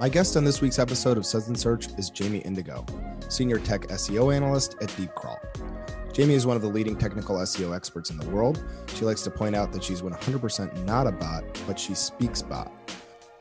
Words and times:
My 0.00 0.08
guest 0.08 0.34
on 0.34 0.44
this 0.44 0.62
week's 0.62 0.78
episode 0.78 1.18
of 1.18 1.26
Suds 1.26 1.48
and 1.48 1.60
Search 1.60 1.88
is 1.98 2.08
Jamie 2.08 2.38
Indigo, 2.38 2.86
Senior 3.28 3.58
Tech 3.58 3.82
SEO 3.82 4.34
Analyst 4.34 4.76
at 4.80 4.88
DeepCrawl. 4.88 5.36
Jamie 6.14 6.32
is 6.32 6.46
one 6.46 6.56
of 6.56 6.62
the 6.62 6.68
leading 6.68 6.96
technical 6.96 7.36
SEO 7.36 7.76
experts 7.76 8.08
in 8.08 8.16
the 8.16 8.26
world. 8.30 8.64
She 8.94 9.04
likes 9.04 9.20
to 9.24 9.30
point 9.30 9.54
out 9.54 9.72
that 9.72 9.84
she's 9.84 10.00
100% 10.00 10.86
not 10.86 11.06
a 11.06 11.12
bot, 11.12 11.44
but 11.66 11.78
she 11.78 11.92
speaks 11.92 12.40
bot. 12.40 12.72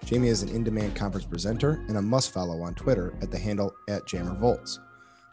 Jamie 0.04 0.28
is 0.28 0.44
an 0.44 0.50
in 0.50 0.66
demand 0.66 0.98
conference 0.98 1.26
presenter 1.26 1.82
and 1.88 1.96
a 1.96 2.02
must 2.02 2.34
follow 2.34 2.62
on 2.62 2.76
Twitter 2.76 3.14
at 3.22 3.32
the 3.32 3.40
handle 3.40 3.74
at 3.88 4.06
JammerVolts. 4.06 4.80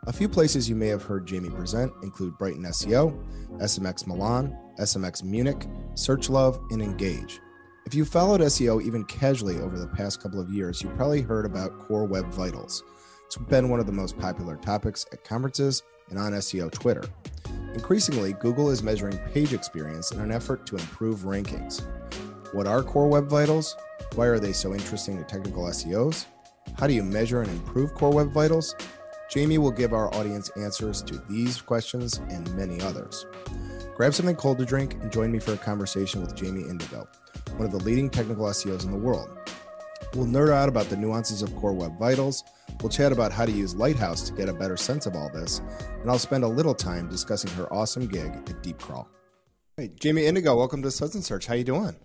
A 0.07 0.13
few 0.13 0.29
places 0.29 0.69
you 0.69 0.77
may 0.77 0.87
have 0.87 1.03
heard 1.03 1.27
Jamie 1.27 1.51
present 1.51 1.93
include 2.05 2.39
Brighton 2.39 2.63
SEO, 2.63 3.21
SMX 3.59 4.07
Milan, 4.07 4.57
SMX 4.79 5.25
Munich, 5.25 5.67
SearchLove, 5.95 6.71
and 6.71 6.81
Engage. 6.81 7.41
If 7.87 7.95
you 7.95 8.05
followed 8.05 8.41
SEO 8.41 8.83
even 8.83 9.05
casually 9.05 9.61
over 9.61 9.79
the 9.79 9.87
past 9.87 10.21
couple 10.21 10.41
of 10.41 10.51
years, 10.51 10.83
you 10.83 10.89
probably 10.97 11.23
heard 11.23 11.47
about 11.47 11.79
Core 11.79 12.05
Web 12.05 12.27
Vitals. 12.33 12.83
It's 13.27 13.37
been 13.37 13.69
one 13.69 13.79
of 13.79 13.87
the 13.87 13.93
most 13.93 14.19
popular 14.19 14.57
topics 14.57 15.07
at 15.13 15.23
conferences 15.23 15.85
and 16.11 16.19
on 16.19 16.33
SEO 16.33 16.73
Twitter. 16.73 17.05
Increasingly, 17.75 18.33
Google 18.33 18.71
is 18.71 18.83
measuring 18.83 19.19
page 19.33 19.53
experience 19.53 20.11
in 20.11 20.19
an 20.19 20.33
effort 20.33 20.67
to 20.67 20.77
improve 20.77 21.21
rankings. 21.21 21.81
What 22.53 22.67
are 22.67 22.83
Core 22.83 23.07
Web 23.07 23.29
Vitals? 23.29 23.77
Why 24.17 24.27
are 24.27 24.41
they 24.41 24.53
so 24.53 24.75
interesting 24.75 25.17
to 25.19 25.25
technical 25.25 25.63
SEOs? 25.67 26.27
How 26.81 26.89
do 26.89 26.93
you 26.93 27.05
measure 27.05 27.43
and 27.43 27.51
improve 27.53 27.95
Core 27.95 28.13
Web 28.13 28.33
Vitals? 28.33 28.75
Jamie 29.31 29.59
will 29.59 29.71
give 29.71 29.93
our 29.93 30.13
audience 30.13 30.51
answers 30.57 31.03
to 31.03 31.23
these 31.31 31.61
questions 31.61 32.21
and 32.31 32.53
many 32.57 32.81
others. 32.81 33.27
Grab 33.97 34.13
something 34.13 34.37
cold 34.37 34.59
to 34.59 34.67
drink 34.67 34.93
and 35.01 35.11
join 35.11 35.33
me 35.33 35.39
for 35.39 35.55
a 35.55 35.57
conversation 35.57 36.21
with 36.21 36.37
Jamie 36.37 36.69
Indigo 36.69 37.09
one 37.57 37.65
of 37.65 37.73
the 37.73 37.79
leading 37.79 38.11
technical 38.11 38.45
SEOs 38.45 38.85
in 38.85 38.91
the 38.91 38.99
world. 38.99 39.31
We'll 40.15 40.27
nerd 40.27 40.53
out 40.53 40.69
about 40.69 40.91
the 40.91 40.97
nuances 40.97 41.41
of 41.41 41.55
Core 41.57 41.73
Web 41.73 41.99
Vitals. 41.99 42.45
We'll 42.83 42.91
chat 42.91 43.11
about 43.11 43.33
how 43.33 43.47
to 43.47 43.53
use 43.53 43.75
Lighthouse 43.75 44.23
to 44.29 44.35
get 44.35 44.51
a 44.51 44.53
better 44.53 44.77
sense 44.77 45.07
of 45.07 45.17
all 45.17 45.31
this, 45.31 45.63
and 46.03 46.11
I'll 46.11 46.19
spend 46.19 46.45
a 46.45 46.49
little 46.49 46.75
time 46.75 47.09
discussing 47.09 47.51
her 47.53 47.73
awesome 47.73 48.07
gig 48.07 48.27
at 48.27 48.63
DeepCrawl. 48.63 49.07
Hey, 49.79 49.91
Jamie 49.99 50.27
Indigo, 50.27 50.55
welcome 50.57 50.83
to 50.83 50.91
Suds 50.91 51.15
and 51.15 51.25
Search. 51.25 51.47
How 51.47 51.55
you 51.55 51.65
doing? 51.65 51.97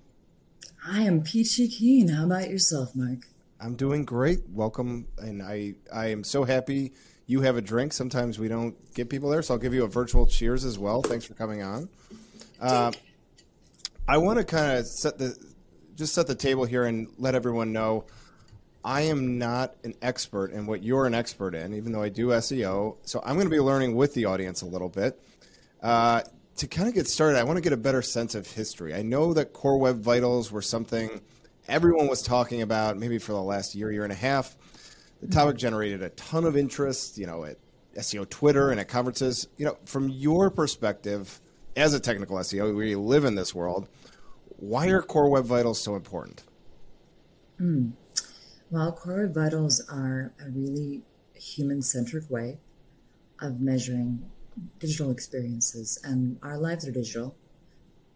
I 0.88 1.02
am 1.02 1.23
peachy 1.23 1.67
keen. 1.67 2.08
How 2.08 2.26
about 2.26 2.50
yourself, 2.50 2.95
Mark? 2.95 3.28
I'm 3.59 3.76
doing 3.76 4.05
great. 4.05 4.39
Welcome, 4.50 5.08
and 5.17 5.44
I 5.44 5.76
I 5.94 6.08
am 6.08 6.23
so 6.23 6.45
happy 6.45 6.94
you 7.27 7.41
have 7.41 7.58
a 7.58 7.61
drink. 7.61 7.94
Sometimes 7.94 8.39
we 8.39 8.47
don't 8.47 8.75
get 8.94 9.09
people 9.09 9.30
there, 9.30 9.41
so 9.41 9.53
I'll 9.53 9.59
give 9.59 9.73
you 9.73 9.83
a 9.83 9.88
virtual 9.88 10.25
cheers 10.25 10.66
as 10.66 10.77
well. 10.77 11.02
Thanks 11.02 11.25
for 11.25 11.33
coming 11.33 11.61
on. 11.61 11.89
Uh, 12.59 12.91
I 14.08 14.17
want 14.17 14.39
to 14.39 14.45
kind 14.45 14.77
of 14.77 14.86
set 14.86 15.17
the 15.17 15.38
just 15.95 16.14
set 16.14 16.27
the 16.27 16.36
table 16.36 16.66
here 16.66 16.86
and 16.86 17.08
let 17.17 17.36
everyone 17.36 17.72
know 17.72 18.05
I 18.83 19.02
am 19.02 19.38
not 19.38 19.75
an 19.83 19.94
expert 20.02 20.52
in 20.52 20.66
what 20.66 20.81
you're 20.83 21.05
an 21.05 21.14
expert 21.14 21.53
in, 21.53 21.73
even 21.73 21.92
though 21.92 22.02
I 22.02 22.09
do 22.09 22.27
SEO. 22.27 22.97
So 23.03 23.22
I'm 23.23 23.36
going 23.36 23.45
to 23.45 23.52
be 23.52 23.59
learning 23.59 23.95
with 23.95 24.14
the 24.14 24.25
audience 24.25 24.61
a 24.61 24.66
little 24.66 24.89
bit. 24.89 25.22
Uh, 25.81 26.22
to 26.58 26.67
kind 26.67 26.88
of 26.88 26.94
get 26.94 27.08
started, 27.08 27.38
I 27.38 27.44
want 27.44 27.58
to 27.58 27.61
get 27.61 27.73
a 27.73 27.77
better 27.77 28.02
sense 28.02 28.36
of 28.36 28.47
history. 28.47 28.94
I 28.94 29.03
know 29.03 29.33
that 29.33 29.53
Core 29.53 29.77
Web 29.77 29.99
Vitals 29.99 30.52
were 30.52 30.61
something 30.61 31.22
everyone 31.67 32.08
was 32.08 32.22
talking 32.22 32.61
about 32.61 32.97
maybe 32.97 33.17
for 33.17 33.31
the 33.33 33.42
last 33.42 33.75
year, 33.75 33.92
year 33.92 34.03
and 34.03 34.11
a 34.11 34.16
half. 34.16 34.55
The 35.22 35.27
topic 35.27 35.58
generated 35.58 36.02
a 36.02 36.09
ton 36.09 36.45
of 36.45 36.58
interest, 36.58 37.17
you 37.17 37.27
know, 37.27 37.45
at 37.45 37.58
SEO 37.95 38.30
Twitter 38.30 38.72
and 38.72 38.80
at 38.80 38.88
conferences. 38.88 39.47
You 39.58 39.66
know, 39.66 39.77
from 39.86 40.09
your 40.09 40.50
perspective 40.50 41.39
as 41.75 41.94
a 41.94 42.00
technical 42.00 42.38
SEO, 42.38 42.75
we 42.75 42.95
live 42.95 43.25
in 43.25 43.36
this 43.36 43.53
world, 43.53 43.88
why 44.58 44.88
are 44.88 45.02
Core 45.02 45.30
Web 45.30 45.45
Vitals 45.45 45.81
so 45.81 45.95
important? 45.95 46.44
Mm. 47.59 47.94
Well, 48.69 48.92
Core 48.92 49.23
Web 49.23 49.33
Vitals 49.33 49.81
are 49.89 50.33
a 50.39 50.49
really 50.49 51.04
human 51.33 51.82
centric 51.82 52.30
way 52.30 52.59
of 53.39 53.59
measuring 53.59 54.30
digital 54.80 55.11
experiences, 55.11 55.99
and 56.03 56.38
our 56.43 56.58
lives 56.58 56.88
are 56.88 56.92
digital. 56.92 57.36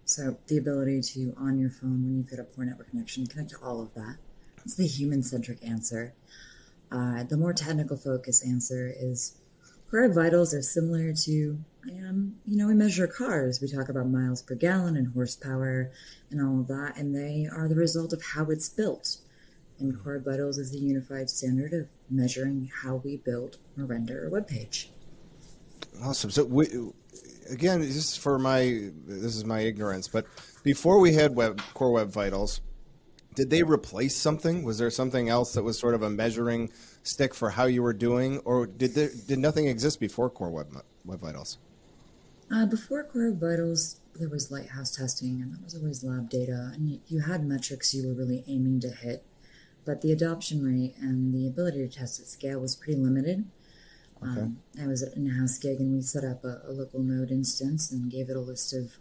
So, 0.06 0.38
the 0.48 0.58
ability 0.58 1.02
to, 1.02 1.34
on 1.38 1.58
your 1.58 1.72
phone, 1.72 2.04
when 2.04 2.18
you've 2.18 2.30
got 2.30 2.40
a 2.40 2.44
poor 2.44 2.66
network 2.66 2.92
connection, 2.92 3.26
connect 3.26 3.52
to 3.52 3.58
all 3.64 3.82
of 3.82 3.94
that. 3.96 4.18
It's 4.64 4.76
the 4.76 4.86
human 4.86 5.24
centric 5.24 5.58
answer. 5.64 6.14
Uh, 6.92 7.24
the 7.24 7.38
more 7.38 7.54
technical 7.54 7.98
focus 7.98 8.46
answer 8.46 8.94
is 8.96 9.36
Core 9.90 10.04
Web 10.04 10.16
Vitals 10.16 10.54
are 10.54 10.62
similar 10.62 11.14
to 11.14 11.60
um, 11.90 12.36
you 12.46 12.58
know, 12.58 12.68
we 12.68 12.74
measure 12.74 13.08
cars. 13.08 13.62
We 13.62 13.68
talk 13.68 13.90
about 13.90 14.08
miles 14.08 14.42
per 14.42 14.56
gallon 14.56 14.98
and 14.98 15.14
horsepower 15.14 15.92
and 16.32 16.42
all 16.42 16.62
of 16.62 16.68
that, 16.68 16.98
and 16.98 17.16
they 17.16 17.48
are 17.48 17.68
the 17.68 17.76
result 17.76 18.14
of 18.14 18.24
how 18.34 18.46
it's 18.46 18.70
built. 18.70 19.18
And 19.80 20.02
Core 20.02 20.20
Vitals 20.20 20.58
is 20.58 20.72
the 20.72 20.78
unified 20.78 21.30
standard 21.30 21.74
of 21.74 21.90
measuring 22.10 22.72
how 22.82 22.96
we 22.96 23.18
build 23.18 23.58
or 23.78 23.86
render 23.86 24.26
a 24.26 24.30
web 24.30 24.48
page. 24.48 24.90
Awesome. 26.02 26.32
So, 26.32 26.46
we, 26.46 26.68
again, 27.50 27.82
this 27.82 27.96
is 27.96 28.16
for 28.16 28.40
my 28.40 28.90
this 29.06 29.36
is 29.36 29.46
my 29.46 29.60
ignorance, 29.60 30.08
but 30.08 30.26
before 30.64 31.00
we 31.00 31.14
had 31.14 31.36
web 31.36 31.62
Core 31.74 31.92
Web 31.92 32.10
Vitals, 32.10 32.62
did 33.36 33.50
they 33.50 33.64
replace 33.64 34.16
something? 34.16 34.64
Was 34.64 34.78
there 34.78 34.90
something 34.90 35.30
else 35.30 35.54
that 35.54 35.64
was 35.64 35.78
sort 35.78 35.94
of 35.94 36.02
a 36.02 36.10
measuring 36.10 36.72
stick 37.04 37.34
for 37.34 37.50
how 37.52 37.66
you 37.66 37.84
were 37.84 37.94
doing, 37.94 38.40
or 38.40 38.66
did 38.66 38.96
there, 38.96 39.10
did 39.28 39.40
nothing 39.40 39.68
exist 39.68 40.00
before 40.00 40.30
Core 40.30 40.50
Web 40.50 40.68
Web 41.04 41.20
Vitals? 41.20 41.58
Uh, 42.52 42.66
before 42.66 43.04
Core 43.04 43.30
Web 43.30 43.40
Vitals, 43.40 44.00
there 44.16 44.30
was 44.30 44.52
lighthouse 44.52 44.96
testing, 44.96 45.42
and 45.42 45.54
that 45.54 45.64
was 45.64 45.76
always 45.76 46.04
lab 46.04 46.30
data, 46.30 46.72
and 46.74 46.90
you, 46.90 47.00
you 47.08 47.22
had 47.22 47.46
metrics 47.46 47.94
you 47.94 48.08
were 48.08 48.14
really 48.14 48.44
aiming 48.48 48.80
to 48.80 48.90
hit, 48.90 49.24
but 49.84 50.02
the 50.02 50.12
adoption 50.12 50.64
rate 50.64 50.96
and 51.00 51.34
the 51.34 51.48
ability 51.48 51.88
to 51.88 51.94
test 51.94 52.20
at 52.20 52.28
scale 52.28 52.60
was 52.60 52.76
pretty 52.76 53.00
limited. 53.00 53.46
Okay. 54.22 54.42
Um, 54.42 54.58
I 54.82 54.88
was 54.88 55.04
at 55.04 55.16
an 55.16 55.28
in-house 55.28 55.58
gig, 55.58 55.80
and 55.80 55.94
we 55.94 56.02
set 56.02 56.24
up 56.24 56.44
a, 56.44 56.62
a, 56.68 56.72
local 56.72 57.02
node 57.02 57.32
instance 57.32 57.92
and 57.92 58.10
gave 58.10 58.30
it 58.30 58.36
a 58.36 58.40
list 58.40 58.74
of 58.74 58.98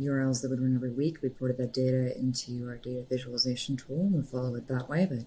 URLs 0.00 0.42
that 0.42 0.50
would 0.50 0.60
run 0.60 0.74
every 0.74 0.92
week. 0.92 1.18
We 1.22 1.28
ported 1.28 1.56
that 1.58 1.72
data 1.72 2.16
into 2.18 2.66
our 2.66 2.76
data 2.76 3.04
visualization 3.08 3.76
tool, 3.76 4.00
and 4.00 4.14
we 4.14 4.22
follow 4.22 4.54
it 4.54 4.68
that 4.68 4.88
way. 4.88 5.06
But 5.08 5.24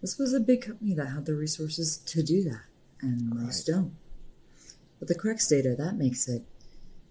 this 0.00 0.18
was 0.18 0.34
a 0.34 0.40
big 0.40 0.62
company 0.62 0.94
that 0.94 1.06
had 1.06 1.26
the 1.26 1.34
resources 1.34 1.96
to 1.96 2.22
do 2.22 2.42
that, 2.44 2.64
and 3.00 3.34
most 3.34 3.66
don't. 3.66 3.94
With 5.00 5.08
the 5.08 5.14
correct 5.14 5.48
data, 5.48 5.74
that 5.76 5.96
makes 5.96 6.28
it 6.28 6.42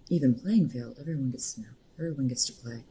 even 0.09 0.35
playing 0.35 0.69
field. 0.69 0.97
Everyone 0.99 1.31
gets 1.31 1.53
to 1.53 1.61
know. 1.61 1.67
Everyone 1.97 2.27
gets 2.27 2.45
to 2.45 2.53
play. 2.53 2.83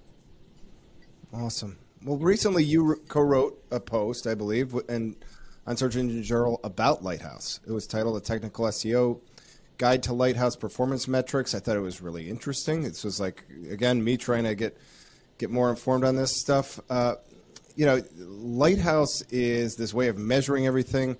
Awesome. 1.33 1.79
Well, 2.05 2.17
recently 2.17 2.65
you 2.65 3.01
co-wrote 3.09 3.63
a 3.71 3.79
post, 3.79 4.27
I 4.27 4.35
believe, 4.35 4.75
and 4.89 5.17
on 5.67 5.77
Search 5.77 5.97
Engine 5.97 6.23
Journal 6.23 6.59
about 6.65 7.05
Lighthouse. 7.05 7.61
It 7.67 7.73
was 7.73 7.87
titled 7.87 8.17
"A 8.17 8.21
Technical 8.21 8.65
SEO 8.67 9.21
Guide 9.81 10.03
to 10.03 10.13
Lighthouse 10.13 10.57
Performance 10.57 11.09
Metrics." 11.09 11.55
I 11.55 11.59
thought 11.59 11.77
it 11.77 11.81
was 11.81 12.03
really 12.03 12.29
interesting. 12.29 12.83
This 12.83 13.03
was 13.03 13.19
like 13.19 13.45
again 13.71 14.05
me 14.05 14.19
trying 14.19 14.45
to 14.45 14.55
get 14.55 14.77
get 15.39 15.51
more 15.51 15.71
informed 15.71 16.05
on 16.05 16.17
this 16.17 16.39
stuff. 16.39 16.79
Uh, 16.91 17.15
you 17.77 17.87
know, 17.87 18.03
Lighthouse 18.19 19.23
is 19.31 19.77
this 19.77 19.95
way 19.95 20.09
of 20.09 20.19
measuring 20.19 20.67
everything 20.67 21.17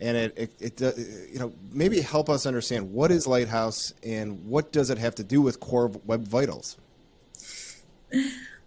and 0.00 0.16
it, 0.16 0.52
it, 0.60 0.80
it, 0.80 0.98
you 1.32 1.38
know 1.38 1.52
maybe 1.70 2.00
help 2.00 2.28
us 2.28 2.44
understand 2.44 2.92
what 2.92 3.10
is 3.10 3.26
Lighthouse 3.26 3.94
and 4.02 4.44
what 4.44 4.72
does 4.72 4.90
it 4.90 4.98
have 4.98 5.14
to 5.14 5.24
do 5.24 5.40
with 5.40 5.58
Core 5.60 5.88
Web 6.04 6.26
Vitals. 6.28 6.76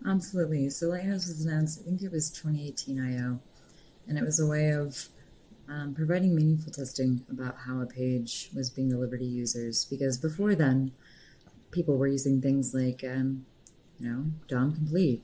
Absolutely. 0.07 0.69
So 0.69 0.87
Lighthouse 0.87 1.27
was 1.27 1.45
announced. 1.45 1.81
I 1.81 1.83
think 1.83 2.01
it 2.01 2.11
was 2.11 2.31
2018 2.31 2.99
I/O, 2.99 3.39
and 4.07 4.17
it 4.17 4.23
was 4.23 4.39
a 4.39 4.47
way 4.47 4.71
of 4.71 5.09
um, 5.69 5.93
providing 5.93 6.35
meaningful 6.35 6.71
testing 6.71 7.25
about 7.29 7.57
how 7.65 7.81
a 7.81 7.85
page 7.85 8.49
was 8.55 8.69
being 8.69 8.89
delivered 8.89 9.19
to 9.19 9.25
users. 9.25 9.85
Because 9.85 10.17
before 10.17 10.55
then, 10.55 10.91
people 11.71 11.97
were 11.97 12.07
using 12.07 12.41
things 12.41 12.73
like, 12.73 13.03
um, 13.03 13.45
you 13.99 14.09
know, 14.09 14.25
DOM 14.47 14.73
complete 14.73 15.23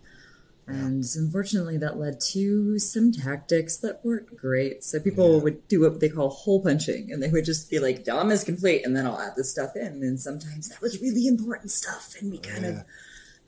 and 0.68 1.06
unfortunately, 1.15 1.77
that 1.77 2.00
led 2.00 2.19
to 2.31 2.80
some 2.80 3.12
tactics 3.12 3.77
that 3.77 4.03
weren't 4.03 4.36
great. 4.36 4.83
So 4.83 5.00
people 5.00 5.38
yeah. 5.38 5.44
would 5.44 5.68
do 5.68 5.81
what 5.81 6.00
they 6.00 6.09
call 6.09 6.30
hole 6.30 6.62
punching, 6.62 7.12
and 7.12 7.21
they 7.21 7.30
would 7.30 7.45
just 7.45 7.69
be 7.69 7.77
like, 7.77 8.03
"DOM 8.03 8.31
is 8.31 8.44
complete," 8.44 8.83
and 8.83 8.95
then 8.95 9.06
I'll 9.06 9.19
add 9.19 9.36
this 9.36 9.51
stuff 9.51 9.75
in. 9.75 10.01
And 10.01 10.19
sometimes 10.19 10.69
that 10.69 10.81
was 10.81 11.00
really 11.00 11.27
important 11.27 11.69
stuff, 11.69 12.15
and 12.19 12.31
we 12.31 12.39
kind 12.39 12.63
yeah. 12.63 12.69
of 12.69 12.77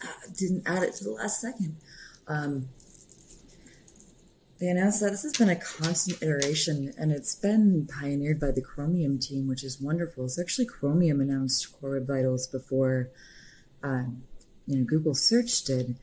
uh, 0.03 0.31
didn't 0.37 0.63
add 0.67 0.83
it 0.83 0.93
to 0.95 1.03
the 1.05 1.11
last 1.11 1.41
second. 1.41 1.77
Um, 2.27 2.69
they 4.59 4.67
announced 4.67 5.01
that 5.01 5.11
this 5.11 5.23
has 5.23 5.33
been 5.33 5.49
a 5.49 5.55
constant 5.55 6.21
iteration, 6.21 6.93
and 6.97 7.11
it's 7.11 7.35
been 7.35 7.87
pioneered 7.87 8.39
by 8.39 8.51
the 8.51 8.61
Chromium 8.61 9.19
team, 9.19 9.47
which 9.47 9.63
is 9.63 9.79
wonderful. 9.79 10.27
So 10.29 10.41
actually, 10.41 10.65
Chromium 10.65 11.21
announced 11.21 11.79
Core 11.79 11.91
Web 11.91 12.07
Vitals 12.07 12.47
before, 12.47 13.09
um, 13.83 14.23
you 14.65 14.77
know, 14.79 14.85
Google 14.85 15.13
Search 15.13 15.63
did 15.63 15.97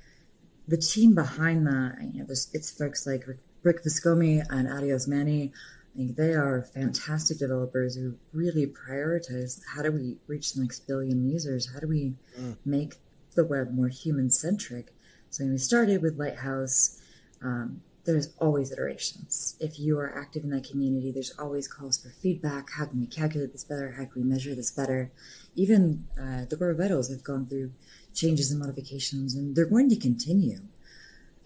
the 0.66 0.76
team 0.76 1.14
behind 1.14 1.66
that, 1.66 1.96
you 2.12 2.20
know, 2.20 2.26
it's 2.28 2.70
folks 2.70 3.06
like 3.06 3.26
Rick 3.62 3.84
Viscomi 3.84 4.44
and 4.48 4.68
Addy 4.68 4.88
Osmani. 4.88 5.50
I 5.94 5.96
think 5.96 6.16
they 6.16 6.34
are 6.34 6.62
fantastic 6.62 7.38
developers 7.38 7.96
who 7.96 8.16
really 8.32 8.66
prioritize 8.66 9.60
how 9.74 9.82
do 9.82 9.92
we 9.92 10.16
reach 10.26 10.52
the 10.52 10.62
next 10.62 10.86
billion 10.86 11.28
users? 11.28 11.72
How 11.72 11.80
do 11.80 11.88
we 11.88 12.14
mm. 12.38 12.56
make 12.64 12.96
the 13.34 13.44
web 13.44 13.72
more 13.72 13.88
human 13.88 14.30
centric? 14.30 14.92
So 15.30 15.44
we 15.44 15.58
started 15.58 16.02
with 16.02 16.18
Lighthouse. 16.18 17.00
Um, 17.42 17.82
there's 18.04 18.34
always 18.38 18.70
iterations. 18.70 19.56
If 19.60 19.78
you 19.78 19.98
are 19.98 20.18
active 20.18 20.44
in 20.44 20.50
that 20.50 20.64
community, 20.64 21.10
there's 21.10 21.34
always 21.38 21.66
calls 21.66 22.02
for 22.02 22.10
feedback. 22.10 22.70
How 22.72 22.86
can 22.86 23.00
we 23.00 23.06
calculate 23.06 23.52
this 23.52 23.64
better? 23.64 23.92
How 23.92 24.04
can 24.04 24.22
we 24.22 24.22
measure 24.22 24.54
this 24.54 24.70
better? 24.70 25.10
Even 25.54 26.06
uh, 26.20 26.44
the 26.48 26.56
Core 26.56 26.74
Vitals 26.74 27.10
have 27.10 27.24
gone 27.24 27.46
through 27.46 27.72
changes 28.14 28.50
and 28.50 28.60
modifications, 28.60 29.34
and 29.34 29.56
they're 29.56 29.64
going 29.64 29.88
to 29.90 29.96
continue. 29.96 30.60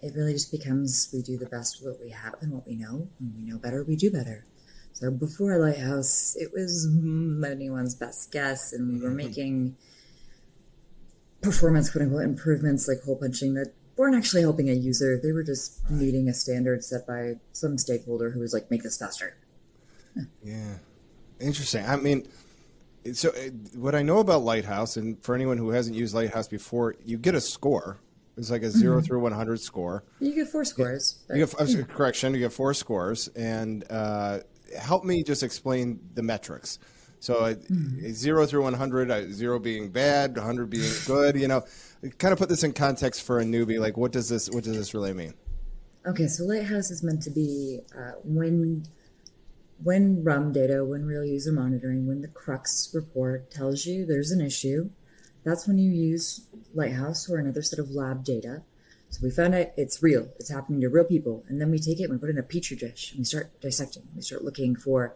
It 0.03 0.15
really 0.15 0.33
just 0.33 0.53
becomes 0.53 1.11
we 1.13 1.23
do 1.23 1.39
the 1.39 1.47
best 1.47 1.81
with 1.81 1.93
what 1.93 2.01
we 2.01 2.11
have 2.11 2.35
and 2.41 2.53
what 2.53 2.67
we 2.67 2.77
know. 2.77 3.09
When 3.19 3.35
we 3.37 3.43
know 3.43 3.59
better, 3.59 3.85
we 3.85 3.97
do 3.97 4.11
better. 4.11 4.45
So 4.93 5.11
before 5.11 5.59
Lighthouse, 5.59 6.37
it 6.37 6.53
was 6.53 6.87
anyone's 7.45 7.95
best 7.95 8.33
guess, 8.33 8.73
and 8.73 8.93
we 8.93 9.01
were 9.01 9.11
making 9.11 9.77
performance 11.41 11.91
quote 11.91 12.03
unquote 12.03 12.25
improvements 12.25 12.89
like 12.89 13.03
hole 13.05 13.17
punching 13.17 13.55
that 13.55 13.73
weren't 13.99 14.15
actually 14.15 14.43
helping 14.43 14.71
a 14.71 14.73
user. 14.73 15.21
They 15.21 15.33
were 15.33 15.43
just 15.43 15.91
meeting 15.91 16.29
a 16.29 16.35
standard 16.35 16.85
set 16.85 17.07
by 17.07 17.35
some 17.53 17.77
stakeholder 17.77 18.31
who 18.31 18.41
was 18.41 18.55
like, 18.55 18.71
make 18.71 18.85
this 18.85 18.97
faster. 18.97 19.37
Yeah. 20.43 20.77
Interesting. 21.41 21.85
I 21.85 21.97
mean, 21.97 22.27
so 23.13 23.31
uh, 23.31 23.51
what 23.75 23.95
I 23.95 24.03
know 24.03 24.19
about 24.19 24.43
Lighthouse, 24.43 24.97
and 24.97 25.23
for 25.23 25.35
anyone 25.35 25.59
who 25.59 25.71
hasn't 25.71 25.97
used 25.97 26.15
Lighthouse 26.15 26.49
before, 26.49 26.95
you 27.05 27.19
get 27.19 27.35
a 27.35 27.41
score. 27.41 27.99
It's 28.37 28.51
like 28.51 28.63
a 28.63 28.71
0 28.71 28.99
mm-hmm. 28.99 29.07
through 29.07 29.21
100 29.21 29.61
score. 29.61 30.05
You 30.21 30.33
get 30.33 30.49
four 30.49 30.65
scores. 30.65 31.25
You 31.29 31.45
get, 31.45 31.89
correction, 31.89 32.35
you 32.35 32.41
get 32.41 32.53
four 32.53 32.73
scores. 32.73 33.27
And 33.29 33.85
uh, 33.91 34.39
help 34.79 35.05
me 35.05 35.25
just 35.25 35.43
explain 35.43 35.99
the 36.15 36.23
metrics. 36.23 36.79
So 37.21 37.55
mm-hmm. 37.55 38.11
zero 38.13 38.47
through 38.47 38.63
100, 38.63 39.11
uh, 39.11 39.31
zero 39.31 39.59
being 39.59 39.91
bad, 39.91 40.37
100 40.37 40.71
being 40.71 40.93
good, 41.07 41.37
you 41.37 41.49
know, 41.49 41.65
kind 42.19 42.33
of 42.33 42.39
put 42.39 42.49
this 42.49 42.63
in 42.63 42.73
context 42.73 43.23
for 43.23 43.41
a 43.41 43.45
newbie. 43.45 43.81
Like, 43.81 43.97
what 43.97 44.13
does 44.13 44.29
this, 44.29 44.49
what 44.51 44.65
does 44.65 44.77
this 44.77 44.95
really 44.95 45.13
mean? 45.13 45.35
Okay. 46.07 46.27
So 46.27 46.45
Lighthouse 46.45 46.91
is 46.91 47.03
meant 47.03 47.23
to 47.23 47.31
be 47.31 47.81
uh, 47.97 48.13
when, 48.23 48.85
when 49.83 50.23
RUM 50.23 50.53
data, 50.53 50.85
when 50.85 51.07
real 51.07 51.25
user 51.25 51.53
monitoring, 51.53 52.07
when 52.07 52.23
the 52.23 52.29
CrUX 52.29 52.95
report 52.95 53.51
tells 53.51 53.85
you 53.85 54.07
there's 54.07 54.31
an 54.31 54.41
issue, 54.41 54.91
that's 55.45 55.67
when 55.67 55.79
you 55.79 55.91
use 55.91 56.47
Lighthouse 56.75 57.29
or 57.29 57.39
another 57.39 57.63
set 57.63 57.79
of 57.79 57.91
lab 57.91 58.25
data. 58.25 58.63
So 59.11 59.21
we 59.23 59.31
found 59.31 59.55
out 59.55 59.69
it's 59.77 60.03
real, 60.03 60.29
it's 60.39 60.51
happening 60.51 60.83
to 60.83 60.89
real 60.89 61.05
people. 61.05 61.45
And 61.49 61.61
then 61.61 61.71
we 61.71 61.79
take 61.79 62.01
it 62.01 62.05
and 62.05 62.13
we 62.13 62.19
put 62.19 62.29
it 62.29 62.33
in 62.33 62.39
a 62.39 62.43
petri 62.43 62.77
dish 62.77 63.13
and 63.13 63.21
we 63.21 63.25
start 63.25 63.59
dissecting. 63.61 64.03
We 64.15 64.23
start 64.23 64.45
looking 64.45 64.77
for 64.77 65.15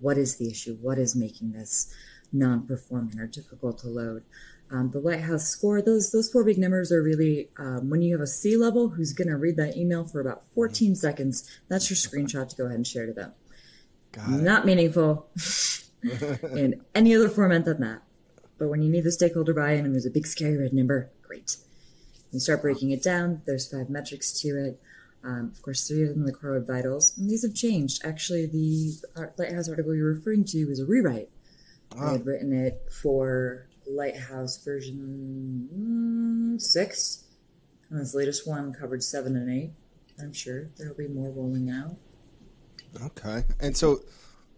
what 0.00 0.18
is 0.18 0.36
the 0.36 0.50
issue? 0.50 0.76
What 0.80 0.98
is 0.98 1.14
making 1.14 1.52
this 1.52 1.92
non-performing 2.32 3.18
or 3.18 3.26
difficult 3.26 3.78
to 3.78 3.88
load? 3.88 4.24
Um, 4.72 4.90
the 4.92 5.00
Lighthouse 5.00 5.48
score, 5.48 5.82
those 5.82 6.12
those 6.12 6.30
four 6.30 6.44
big 6.44 6.56
numbers 6.56 6.92
are 6.92 7.02
really 7.02 7.48
um, 7.58 7.90
when 7.90 8.02
you 8.02 8.14
have 8.14 8.20
a 8.20 8.26
C 8.26 8.56
level 8.56 8.90
who's 8.90 9.12
going 9.12 9.28
to 9.28 9.36
read 9.36 9.56
that 9.56 9.76
email 9.76 10.04
for 10.04 10.20
about 10.20 10.44
14 10.54 10.94
seconds. 10.94 11.48
That's 11.68 11.90
your 11.90 11.96
screenshot 11.96 12.48
to 12.48 12.56
go 12.56 12.66
ahead 12.66 12.76
and 12.76 12.86
share 12.86 13.06
to 13.06 13.12
them. 13.12 13.32
Not 14.42 14.66
meaningful 14.66 15.28
in 16.54 16.84
any 16.94 17.14
other 17.16 17.28
format 17.28 17.64
than 17.64 17.80
that. 17.80 18.02
But 18.58 18.68
when 18.68 18.82
you 18.82 18.90
need 18.90 19.04
the 19.04 19.12
stakeholder 19.12 19.54
buy-in 19.54 19.84
and 19.84 19.94
there's 19.94 20.06
a 20.06 20.10
big 20.10 20.26
scary 20.26 20.56
red 20.56 20.72
number, 20.72 21.10
great. 21.22 21.56
You 22.30 22.38
start 22.38 22.62
breaking 22.62 22.90
it 22.90 23.02
down. 23.02 23.42
There's 23.46 23.70
five 23.70 23.90
metrics 23.90 24.38
to 24.40 24.48
it. 24.48 24.80
Um, 25.22 25.52
of 25.54 25.60
course, 25.60 25.86
three 25.86 26.02
of 26.02 26.10
them 26.10 26.24
the 26.24 26.32
Core 26.32 26.54
Web 26.54 26.66
Vitals, 26.66 27.16
and 27.18 27.28
these 27.28 27.42
have 27.42 27.54
changed. 27.54 28.04
Actually, 28.04 28.46
the 28.46 28.94
Lighthouse 29.36 29.68
article 29.68 29.94
you're 29.94 30.14
referring 30.14 30.44
to 30.44 30.58
is 30.58 30.80
a 30.80 30.86
rewrite. 30.86 31.28
Oh. 31.96 32.06
I 32.06 32.12
had 32.12 32.26
written 32.26 32.52
it 32.52 32.88
for 32.90 33.66
Lighthouse 33.86 34.62
version 34.64 36.56
six, 36.58 37.24
and 37.90 38.00
this 38.00 38.14
latest 38.14 38.48
one 38.48 38.72
covered 38.72 39.02
seven 39.02 39.36
and 39.36 39.50
eight. 39.50 39.72
I'm 40.18 40.32
sure 40.32 40.70
there'll 40.76 40.94
be 40.94 41.08
more 41.08 41.30
rolling 41.30 41.70
out. 41.70 41.96
Okay, 43.02 43.44
and 43.60 43.76
so 43.76 44.00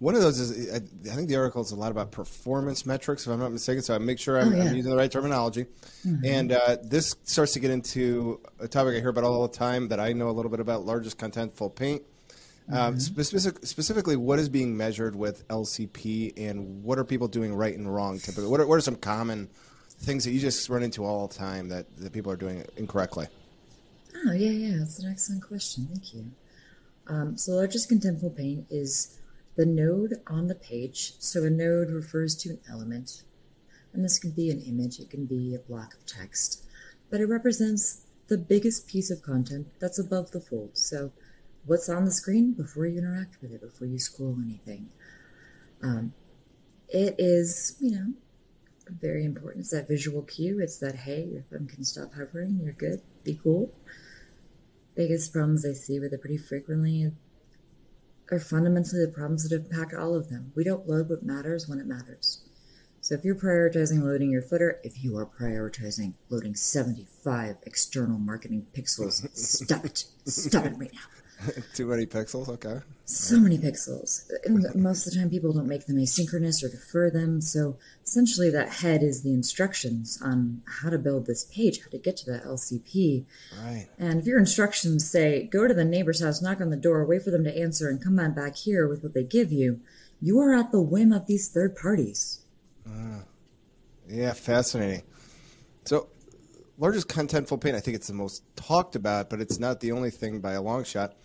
one 0.03 0.17
of 0.17 0.21
those 0.21 0.41
is 0.41 0.75
I, 0.75 0.81
think 1.15 1.29
the 1.29 1.37
article 1.37 1.63
is 1.63 1.71
a 1.71 1.77
lot 1.77 1.93
about 1.93 2.11
performance 2.11 2.85
metrics, 2.85 3.25
if 3.25 3.33
I'm 3.33 3.39
not 3.39 3.53
mistaken. 3.53 3.85
So 3.85 3.95
I 3.95 3.99
make 3.99 4.19
sure 4.19 4.37
I'm, 4.37 4.53
oh, 4.53 4.57
yeah. 4.57 4.65
I'm 4.65 4.75
using 4.75 4.91
the 4.91 4.97
right 4.97 5.11
terminology. 5.11 5.67
Mm-hmm. 6.05 6.25
And 6.25 6.53
uh, 6.53 6.79
this 6.83 7.15
starts 7.23 7.53
to 7.53 7.61
get 7.61 7.71
into 7.71 8.41
a 8.59 8.67
topic 8.67 8.97
I 8.97 8.99
hear 8.99 9.11
about 9.11 9.23
all 9.23 9.47
the 9.47 9.57
time 9.57 9.87
that 9.89 10.01
I 10.01 10.13
know 10.13 10.29
a 10.29 10.33
little 10.33 10.51
bit 10.51 10.59
about: 10.59 10.85
largest 10.85 11.19
contentful 11.19 11.77
paint. 11.77 12.03
Um, 12.69 12.75
mm-hmm. 12.75 12.85
Um, 12.95 12.99
specific, 12.99 13.65
specifically, 13.65 14.17
what 14.17 14.41
is 14.41 14.49
being 14.49 14.77
measured 14.77 15.15
with 15.15 15.47
LCP, 15.47 16.33
and 16.37 16.83
what 16.83 16.99
are 16.99 17.05
people 17.05 17.29
doing 17.29 17.55
right 17.55 17.77
and 17.77 17.93
wrong? 17.93 18.19
Typically, 18.19 18.49
what 18.49 18.59
are, 18.59 18.67
what 18.67 18.75
are 18.75 18.81
some 18.81 18.97
common 18.97 19.51
things 20.01 20.25
that 20.25 20.33
you 20.33 20.41
just 20.41 20.69
run 20.69 20.83
into 20.83 21.05
all 21.05 21.29
the 21.29 21.35
time 21.35 21.69
that, 21.69 21.87
that 21.99 22.13
people 22.13 22.33
are 22.33 22.37
doing 22.37 22.65
incorrectly? 22.77 23.29
Oh 24.27 24.33
yeah, 24.33 24.51
yeah, 24.51 24.79
that's 24.81 24.99
an 24.99 25.13
excellent 25.13 25.45
question. 25.45 25.87
Thank 25.93 26.13
you. 26.13 26.33
Um, 27.07 27.39
so, 27.39 27.53
largest 27.53 27.89
contentful 27.89 28.37
paint 28.37 28.67
is 28.69 29.19
the 29.57 29.67
node 29.67 30.15
on 30.27 30.49
the 30.49 30.55
page. 30.55 31.15
So 31.19 31.45
a 31.45 31.51
node 31.51 31.91
refers 31.91 32.35
to 32.37 32.51
an 32.51 32.61
element, 32.71 33.23
and 33.93 34.05
this 34.05 34.19
can 34.19 34.31
be 34.31 34.51
an 34.51 34.61
image, 34.61 34.99
it 34.99 35.11
can 35.11 35.27
be 35.27 35.55
a 35.55 35.59
block 35.59 35.95
of 35.95 36.07
text, 36.07 36.65
but 37.11 37.21
it 37.21 37.27
represents 37.27 38.07
the 38.29 38.39
biggest 38.39 38.87
piece 38.87 39.11
of 39.11 39.23
content 39.23 39.67
that's 39.79 39.99
above 39.99 40.31
the 40.31 40.41
fold. 40.41 40.79
So 40.79 41.13
what's 41.67 41.89
on 41.89 42.05
the 42.05 42.11
screen 42.11 42.53
before 42.53 42.87
you 42.87 42.99
interact 42.99 43.37
with 43.43 43.53
it, 43.53 43.61
before 43.61 43.87
you 43.87 43.99
scroll 43.99 44.39
anything. 44.43 44.89
Um, 45.83 46.15
it 46.89 47.17
is, 47.19 47.77
you 47.81 47.91
know, 47.91 48.13
very 48.89 49.25
important. 49.25 49.63
It's 49.63 49.71
that 49.71 49.89
visual 49.89 50.23
cue. 50.23 50.61
It's 50.61 50.79
that, 50.79 50.97
hey, 50.97 51.25
your 51.25 51.43
thumb 51.43 51.67
can 51.67 51.85
stop 51.85 52.15
hovering. 52.15 52.61
You're 52.63 52.73
good. 52.73 53.03
Be 53.25 53.39
cool. 53.43 53.73
Biggest 54.95 55.33
problems 55.33 55.65
I 55.65 55.73
see 55.73 55.99
with 55.99 56.13
it 56.13 56.21
pretty 56.21 56.37
frequently 56.37 57.13
are 58.31 58.39
fundamentally 58.39 59.05
the 59.05 59.13
problems 59.13 59.49
that 59.49 59.55
impact 59.55 59.95
all 59.95 60.15
of 60.15 60.29
them. 60.29 60.53
We 60.55 60.65
don't 60.65 60.89
load 60.89 61.09
what 61.09 61.23
matters 61.23 61.69
when 61.69 61.79
it 61.79 61.87
matters. 61.87 62.43
So 63.01 63.17
if 63.17 63.25
you're 63.25 63.35
prioritizing 63.35 64.03
loading 64.03 64.31
your 64.31 64.43
footer, 64.43 64.81
if 64.85 65.03
you 65.03 65.17
are 65.17 65.27
prioritizing 65.27 66.15
loading 66.31 66.55
75 66.55 67.57
external 67.65 68.19
marketing 68.19 68.67
pixels, 68.73 69.27
stop 69.37 69.85
it. 69.85 70.05
Stop 70.25 70.67
it 70.67 70.75
right 70.79 70.93
now. 70.93 71.22
Too 71.75 71.87
many 71.87 72.07
pixels, 72.07 72.49
okay. 72.49 72.81
So 73.05 73.39
many 73.39 73.59
pixels. 73.59 74.31
And 74.45 74.75
most 74.75 75.07
of 75.07 75.13
the 75.13 75.19
time, 75.19 75.31
people 75.31 75.53
don't 75.53 75.67
make 75.67 75.87
them 75.87 75.97
asynchronous 75.97 76.63
or 76.63 76.69
defer 76.69 77.11
them. 77.11 77.41
So 77.41 77.77
essentially, 78.05 78.49
that 78.51 78.69
head 78.75 79.03
is 79.03 79.23
the 79.23 79.35
instructions 79.35 80.21
on 80.23 80.63
how 80.81 80.91
to 80.91 80.99
build 80.99 81.27
this 81.27 81.45
page, 81.45 81.83
how 81.83 81.91
to 81.91 81.99
get 81.99 82.17
to 82.19 82.31
that 82.31 82.45
LCP. 82.45 83.25
Right. 83.63 83.89
And 83.99 84.21
if 84.21 84.27
your 84.27 84.39
instructions 84.39 85.11
say, 85.11 85.49
go 85.51 85.67
to 85.67 85.75
the 85.75 85.85
neighbor's 85.85 86.23
house, 86.23 86.41
knock 86.41 86.61
on 86.61 86.71
the 86.71 86.77
door, 86.77 87.05
wait 87.05 87.23
for 87.23 87.31
them 87.31 87.45
to 87.45 87.57
answer, 87.57 87.89
and 87.89 88.03
come 88.03 88.19
on 88.19 88.35
back 88.35 88.57
here 88.57 88.89
with 88.89 89.03
what 89.03 89.15
they 89.15 89.25
give 89.25 89.53
you, 89.53 89.81
you 90.21 90.39
are 90.39 90.55
at 90.55 90.71
the 90.71 90.81
whim 90.81 91.13
of 91.13 91.27
these 91.27 91.49
third 91.49 91.75
parties. 91.77 92.45
Uh, 92.87 93.23
yeah, 94.09 94.33
fascinating. 94.33 95.03
So, 95.85 96.09
largest 96.79 97.09
contentful 97.09 97.61
paint, 97.61 97.77
I 97.77 97.81
think 97.81 97.97
it's 97.97 98.07
the 98.07 98.15
most 98.15 98.45
talked 98.57 98.97
about, 98.97 99.29
but 99.29 99.41
it's 99.41 99.59
not 99.59 99.81
the 99.81 99.93
only 99.93 100.11
thing 100.11 100.41
by 100.41 100.53
a 100.53 100.63
long 100.63 100.85
shot. 100.85 101.17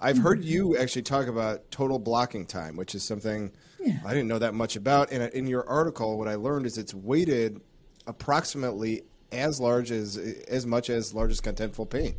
I've 0.00 0.18
heard 0.18 0.40
mm-hmm. 0.40 0.48
you 0.48 0.76
actually 0.78 1.02
talk 1.02 1.26
about 1.26 1.70
total 1.70 1.98
blocking 1.98 2.46
time, 2.46 2.76
which 2.76 2.94
is 2.94 3.04
something 3.04 3.52
yeah. 3.78 3.98
I 4.04 4.10
didn't 4.10 4.28
know 4.28 4.38
that 4.38 4.54
much 4.54 4.76
about. 4.76 5.12
And 5.12 5.22
uh, 5.22 5.28
in 5.32 5.46
your 5.46 5.68
article, 5.68 6.18
what 6.18 6.28
I 6.28 6.34
learned 6.34 6.66
is 6.66 6.78
it's 6.78 6.94
weighted 6.94 7.60
approximately 8.06 9.02
as 9.32 9.60
large 9.60 9.90
as 9.90 10.16
uh, 10.16 10.32
as 10.48 10.66
much 10.66 10.90
as 10.90 11.14
largest 11.14 11.44
contentful 11.44 11.88
paint. 11.88 12.16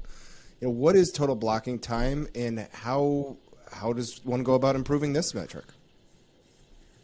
You 0.59 0.67
know, 0.67 0.73
what 0.73 0.95
is 0.95 1.11
total 1.11 1.35
blocking 1.35 1.79
time, 1.79 2.27
and 2.35 2.67
how 2.71 3.37
how 3.71 3.93
does 3.93 4.23
one 4.23 4.43
go 4.43 4.53
about 4.53 4.75
improving 4.75 5.13
this 5.13 5.33
metric? 5.33 5.65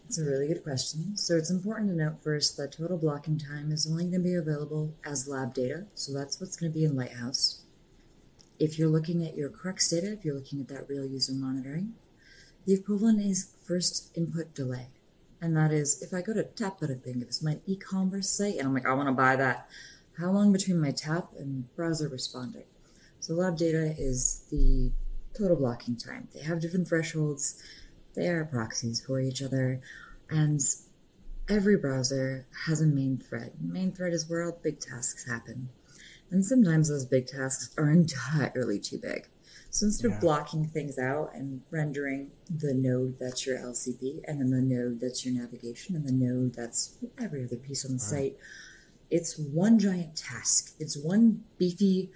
It's 0.05 0.19
a 0.19 0.23
really 0.23 0.47
good 0.47 0.63
question. 0.63 1.17
So 1.17 1.35
it's 1.35 1.49
important 1.49 1.89
to 1.89 1.95
note 1.95 2.23
first 2.23 2.55
that 2.57 2.71
total 2.71 2.97
blocking 2.97 3.37
time 3.37 3.71
is 3.71 3.85
only 3.89 4.05
going 4.05 4.23
to 4.23 4.29
be 4.29 4.35
available 4.35 4.93
as 5.03 5.27
lab 5.27 5.53
data. 5.53 5.85
So 5.95 6.13
that's 6.13 6.39
what's 6.39 6.55
going 6.55 6.71
to 6.71 6.77
be 6.77 6.85
in 6.85 6.95
Lighthouse 6.95 7.63
if 8.59 8.79
you're 8.79 8.89
looking 8.89 9.25
at 9.25 9.35
your 9.35 9.49
CrUX 9.49 9.89
data, 9.89 10.11
if 10.13 10.25
you're 10.25 10.35
looking 10.35 10.59
at 10.59 10.67
that 10.69 10.89
real 10.89 11.05
user 11.05 11.33
monitoring, 11.33 11.93
the 12.65 12.73
equivalent 12.73 13.21
is 13.21 13.53
first 13.65 14.15
input 14.15 14.53
delay. 14.53 14.87
And 15.39 15.55
that 15.55 15.71
is 15.71 16.01
if 16.01 16.13
I 16.13 16.21
go 16.21 16.33
to 16.33 16.43
tap 16.43 16.81
at 16.81 16.89
a 16.89 16.95
thing, 16.95 17.21
if 17.21 17.27
it's 17.27 17.43
my 17.43 17.59
e-commerce 17.67 18.29
site 18.29 18.55
and 18.57 18.67
I'm 18.67 18.73
like, 18.73 18.87
I 18.87 18.93
want 18.93 19.07
to 19.07 19.13
buy 19.13 19.35
that, 19.35 19.69
how 20.17 20.31
long 20.31 20.51
between 20.51 20.81
my 20.81 20.91
tap 20.91 21.27
and 21.37 21.73
browser 21.75 22.07
responding? 22.07 22.65
So 23.19 23.33
lab 23.33 23.57
data 23.57 23.93
is 23.97 24.43
the 24.49 24.91
total 25.37 25.57
blocking 25.57 25.95
time. 25.95 26.27
They 26.33 26.41
have 26.41 26.59
different 26.59 26.87
thresholds. 26.87 27.61
They 28.15 28.27
are 28.27 28.45
proxies 28.45 28.99
for 28.99 29.19
each 29.19 29.43
other. 29.43 29.79
And 30.29 30.59
every 31.47 31.77
browser 31.77 32.47
has 32.65 32.81
a 32.81 32.87
main 32.87 33.17
thread. 33.17 33.53
Main 33.61 33.91
thread 33.91 34.13
is 34.13 34.27
where 34.27 34.43
all 34.43 34.57
big 34.63 34.79
tasks 34.79 35.29
happen. 35.29 35.69
And 36.29 36.45
sometimes 36.45 36.89
those 36.89 37.05
big 37.05 37.27
tasks 37.27 37.73
are 37.77 37.89
entirely 37.91 38.79
too 38.79 38.99
big. 38.99 39.27
So 39.69 39.85
instead 39.85 40.09
yeah. 40.09 40.15
of 40.15 40.21
blocking 40.21 40.65
things 40.65 40.97
out 40.97 41.31
and 41.33 41.61
rendering 41.69 42.31
the 42.49 42.73
node 42.73 43.19
that's 43.19 43.45
your 43.45 43.57
LCP, 43.57 44.21
and 44.25 44.39
then 44.39 44.49
the 44.49 44.61
node 44.61 44.99
that's 44.99 45.25
your 45.25 45.39
navigation, 45.39 45.95
and 45.95 46.05
the 46.05 46.11
node 46.11 46.55
that's 46.55 46.97
every 47.21 47.43
other 47.43 47.57
piece 47.57 47.85
on 47.85 47.93
the 47.93 47.99
site, 47.99 48.37
it's 49.09 49.37
one 49.37 49.79
giant 49.79 50.15
task. 50.15 50.73
It's 50.79 50.97
one 50.97 51.43
beefy, 51.57 52.09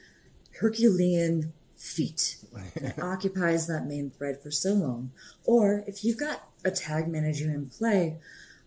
Herculean 0.60 1.54
feat. 1.76 2.38
it 2.76 3.00
occupies 3.02 3.68
that 3.68 3.86
main 3.86 4.10
thread 4.10 4.42
for 4.42 4.52
so 4.52 4.74
long. 4.74 5.12
Or 5.46 5.84
if 5.88 6.04
you've 6.04 6.20
got 6.20 6.44
a 6.64 6.72
tag 6.72 7.08
manager 7.08 7.46
in 7.46 7.68
play, 7.68 8.18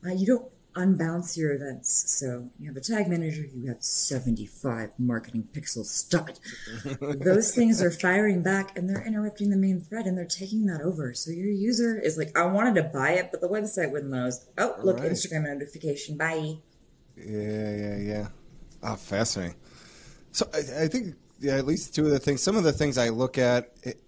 uh, 0.04 0.12
you 0.12 0.26
don't 0.26 0.50
unbounce 0.74 1.36
your 1.36 1.52
events. 1.52 2.18
So 2.18 2.50
you 2.58 2.68
have 2.68 2.76
a 2.76 2.80
tag 2.80 3.08
manager, 3.08 3.44
you 3.54 3.68
have 3.68 3.82
75 3.82 4.90
marketing 4.98 5.48
pixels 5.52 5.86
stuck. 5.86 6.32
Those 7.00 7.54
things 7.54 7.82
are 7.82 7.90
firing 7.90 8.42
back 8.42 8.76
and 8.76 8.88
they're 8.88 9.04
interrupting 9.06 9.50
the 9.50 9.56
main 9.56 9.80
thread 9.80 10.06
and 10.06 10.18
they're 10.18 10.24
taking 10.24 10.66
that 10.66 10.80
over. 10.80 11.14
So 11.14 11.30
your 11.30 11.46
user 11.46 11.98
is 11.98 12.18
like, 12.18 12.36
I 12.36 12.46
wanted 12.46 12.74
to 12.76 12.82
buy 12.82 13.12
it, 13.12 13.30
but 13.30 13.40
the 13.40 13.48
website 13.48 13.90
wouldn't 13.92 14.10
load. 14.10 14.32
Oh, 14.58 14.74
look, 14.82 14.98
right. 14.98 15.10
Instagram 15.10 15.44
notification. 15.44 16.16
Bye. 16.16 16.56
Yeah, 17.16 17.74
yeah, 17.74 17.96
yeah. 17.96 18.28
Oh, 18.82 18.96
fascinating. 18.96 19.56
So 20.32 20.48
I, 20.52 20.84
I 20.84 20.88
think 20.88 21.14
yeah, 21.40 21.56
at 21.56 21.66
least 21.66 21.94
two 21.94 22.04
of 22.04 22.10
the 22.10 22.18
things. 22.18 22.42
Some 22.42 22.56
of 22.56 22.64
the 22.64 22.72
things 22.72 22.98
I 22.98 23.10
look 23.10 23.38
at, 23.38 23.72
it, 23.82 24.00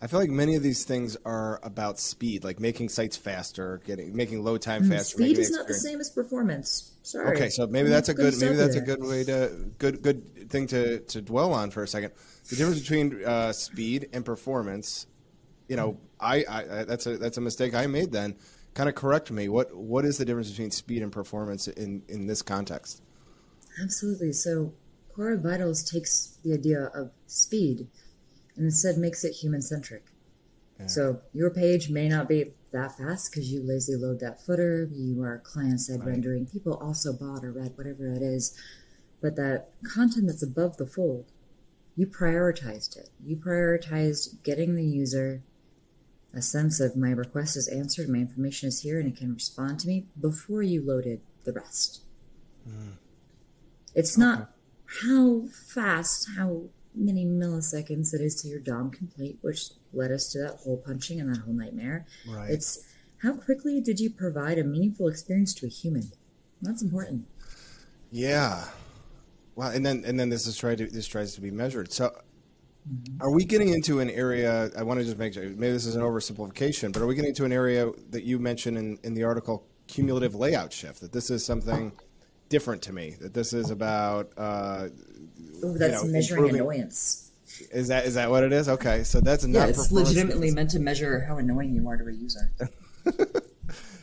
I 0.00 0.06
feel 0.06 0.20
like 0.20 0.30
many 0.30 0.54
of 0.54 0.62
these 0.62 0.84
things 0.84 1.16
are 1.24 1.58
about 1.64 1.98
speed, 1.98 2.44
like 2.44 2.60
making 2.60 2.88
sites 2.88 3.16
faster, 3.16 3.80
getting 3.84 4.14
making 4.14 4.44
load 4.44 4.62
time 4.62 4.84
mm, 4.84 4.90
faster. 4.90 5.16
Speed 5.16 5.38
is 5.38 5.50
not 5.50 5.66
the 5.66 5.74
same 5.74 6.00
as 6.00 6.08
performance. 6.08 6.92
Sorry. 7.02 7.34
Okay, 7.34 7.48
so 7.48 7.66
maybe 7.66 7.88
that's 7.88 8.08
a 8.08 8.14
good 8.14 8.38
maybe 8.38 8.54
that's 8.54 8.76
a 8.76 8.80
good 8.80 9.02
way 9.02 9.24
to 9.24 9.70
good 9.78 10.02
good 10.02 10.50
thing 10.50 10.68
to 10.68 11.00
to 11.00 11.20
dwell 11.20 11.52
on 11.52 11.70
for 11.70 11.82
a 11.82 11.88
second. 11.88 12.12
The 12.48 12.56
difference 12.56 12.80
between 12.80 13.24
uh, 13.24 13.52
speed 13.52 14.08
and 14.12 14.24
performance. 14.24 15.06
You 15.68 15.76
know, 15.76 15.98
I, 16.20 16.44
I 16.48 16.84
that's 16.84 17.06
a 17.06 17.18
that's 17.18 17.36
a 17.36 17.40
mistake 17.40 17.74
I 17.74 17.86
made. 17.88 18.12
Then, 18.12 18.36
kind 18.74 18.88
of 18.88 18.94
correct 18.94 19.32
me. 19.32 19.48
What 19.48 19.74
what 19.74 20.04
is 20.04 20.18
the 20.18 20.24
difference 20.24 20.50
between 20.50 20.70
speed 20.70 21.02
and 21.02 21.10
performance 21.10 21.66
in 21.66 22.02
in 22.08 22.26
this 22.26 22.40
context? 22.40 23.02
Absolutely. 23.82 24.32
So, 24.32 24.72
Core 25.14 25.36
Vitals 25.36 25.82
takes 25.82 26.38
the 26.44 26.54
idea 26.54 26.84
of 26.94 27.10
speed 27.26 27.88
and 28.58 28.66
instead 28.66 28.98
makes 28.98 29.24
it 29.24 29.36
human 29.36 29.62
centric. 29.62 30.06
Yeah. 30.78 30.86
So 30.86 31.20
your 31.32 31.50
page 31.50 31.88
may 31.88 32.08
not 32.08 32.28
be 32.28 32.52
that 32.72 32.98
fast 32.98 33.30
because 33.30 33.50
you 33.50 33.62
lazy 33.62 33.94
load 33.96 34.20
that 34.20 34.44
footer, 34.44 34.88
you 34.92 35.22
are 35.22 35.38
client 35.38 35.80
side 35.80 36.00
right. 36.00 36.08
rendering. 36.08 36.46
People 36.46 36.74
also 36.74 37.12
bought 37.12 37.44
or 37.44 37.52
read 37.52 37.72
whatever 37.76 38.12
it 38.12 38.22
is, 38.22 38.56
but 39.22 39.36
that 39.36 39.68
content 39.82 40.26
that's 40.26 40.42
above 40.42 40.76
the 40.76 40.86
fold, 40.86 41.32
you 41.96 42.06
prioritized 42.06 42.96
it. 42.96 43.10
You 43.24 43.36
prioritized 43.36 44.42
getting 44.42 44.74
the 44.76 44.84
user 44.84 45.42
a 46.34 46.42
sense 46.42 46.78
of 46.78 46.94
my 46.94 47.10
request 47.10 47.56
is 47.56 47.68
answered, 47.68 48.08
my 48.08 48.18
information 48.18 48.68
is 48.68 48.82
here, 48.82 49.00
and 49.00 49.08
it 49.08 49.16
can 49.16 49.32
respond 49.32 49.80
to 49.80 49.88
me 49.88 50.04
before 50.20 50.62
you 50.62 50.84
loaded 50.84 51.20
the 51.44 51.52
rest. 51.52 52.02
Mm. 52.68 52.96
It's 53.94 54.18
okay. 54.18 54.26
not 54.26 54.50
how 55.02 55.44
fast, 55.48 56.28
how 56.36 56.64
many 56.98 57.24
milliseconds 57.24 58.14
it 58.14 58.20
is 58.20 58.40
to 58.42 58.48
your 58.48 58.60
DOM 58.60 58.90
complete, 58.90 59.38
which 59.40 59.70
led 59.92 60.10
us 60.10 60.30
to 60.32 60.38
that 60.40 60.58
hole 60.64 60.82
punching 60.84 61.20
and 61.20 61.34
that 61.34 61.40
whole 61.40 61.54
nightmare. 61.54 62.06
Right. 62.28 62.50
It's 62.50 62.84
how 63.22 63.32
quickly 63.34 63.80
did 63.80 64.00
you 64.00 64.10
provide 64.10 64.58
a 64.58 64.64
meaningful 64.64 65.08
experience 65.08 65.54
to 65.54 65.66
a 65.66 65.68
human? 65.68 66.10
That's 66.62 66.82
important. 66.82 67.26
Yeah. 68.10 68.64
Well, 69.54 69.70
and 69.70 69.84
then 69.84 70.04
and 70.06 70.18
then 70.18 70.28
this 70.28 70.46
is 70.46 70.56
tried 70.56 70.78
to 70.78 70.86
this 70.86 71.06
tries 71.06 71.34
to 71.34 71.40
be 71.40 71.50
measured. 71.50 71.92
So 71.92 72.10
mm-hmm. 72.88 73.20
are 73.20 73.32
we 73.32 73.44
getting 73.44 73.70
into 73.70 74.00
an 74.00 74.10
area 74.10 74.70
I 74.76 74.82
want 74.82 75.00
to 75.00 75.04
just 75.04 75.18
make 75.18 75.34
sure 75.34 75.42
maybe 75.42 75.72
this 75.72 75.86
is 75.86 75.96
an 75.96 76.02
oversimplification, 76.02 76.92
but 76.92 77.02
are 77.02 77.06
we 77.06 77.14
getting 77.14 77.30
into 77.30 77.44
an 77.44 77.52
area 77.52 77.90
that 78.10 78.24
you 78.24 78.38
mentioned 78.38 78.78
in, 78.78 78.98
in 79.02 79.14
the 79.14 79.24
article 79.24 79.66
cumulative 79.88 80.34
layout 80.34 80.72
shift 80.72 81.00
that 81.00 81.12
this 81.12 81.30
is 81.30 81.44
something 81.44 81.92
different 82.48 82.82
to 82.82 82.92
me 82.92 83.16
that 83.20 83.34
this 83.34 83.52
is 83.52 83.70
about 83.70 84.32
uh, 84.36 84.88
Ooh, 85.64 85.78
that's 85.78 86.02
you 86.02 86.08
know, 86.08 86.12
measuring 86.12 86.44
improving. 86.44 86.60
annoyance. 86.60 87.30
Is 87.72 87.88
that 87.88 88.06
is 88.06 88.14
that 88.14 88.30
what 88.30 88.44
it 88.44 88.52
is? 88.52 88.68
Okay, 88.68 89.04
so 89.04 89.20
that's 89.20 89.44
not. 89.44 89.58
Yeah, 89.58 89.66
it's 89.68 89.90
legitimately 89.90 90.50
meant 90.52 90.70
to 90.70 90.78
measure 90.78 91.20
how 91.20 91.38
annoying 91.38 91.74
you 91.74 91.88
are 91.88 91.96
to 91.96 92.06
a 92.06 92.12
user. 92.12 92.52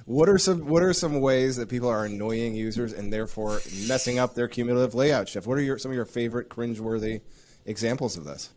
what 0.06 0.28
are 0.28 0.38
some 0.38 0.68
What 0.68 0.84
are 0.84 0.94
some 0.94 1.22
ways 1.22 1.56
that 1.58 1.70
people 1.70 1.88
are 1.88 2.06
annoying 2.06 2.56
users 2.56 2.92
and 2.92 3.14
therefore 3.14 3.62
messing 3.88 4.20
up 4.20 4.36
their 4.36 4.48
cumulative 4.48 4.96
layout 4.96 5.30
shift? 5.30 5.48
What 5.48 5.58
are 5.58 5.62
your 5.62 5.78
some 5.78 5.92
of 5.92 5.96
your 5.96 6.06
favorite 6.06 6.50
cringeworthy 6.50 7.22
examples 7.66 8.18
of 8.18 8.25
this? 8.25 8.50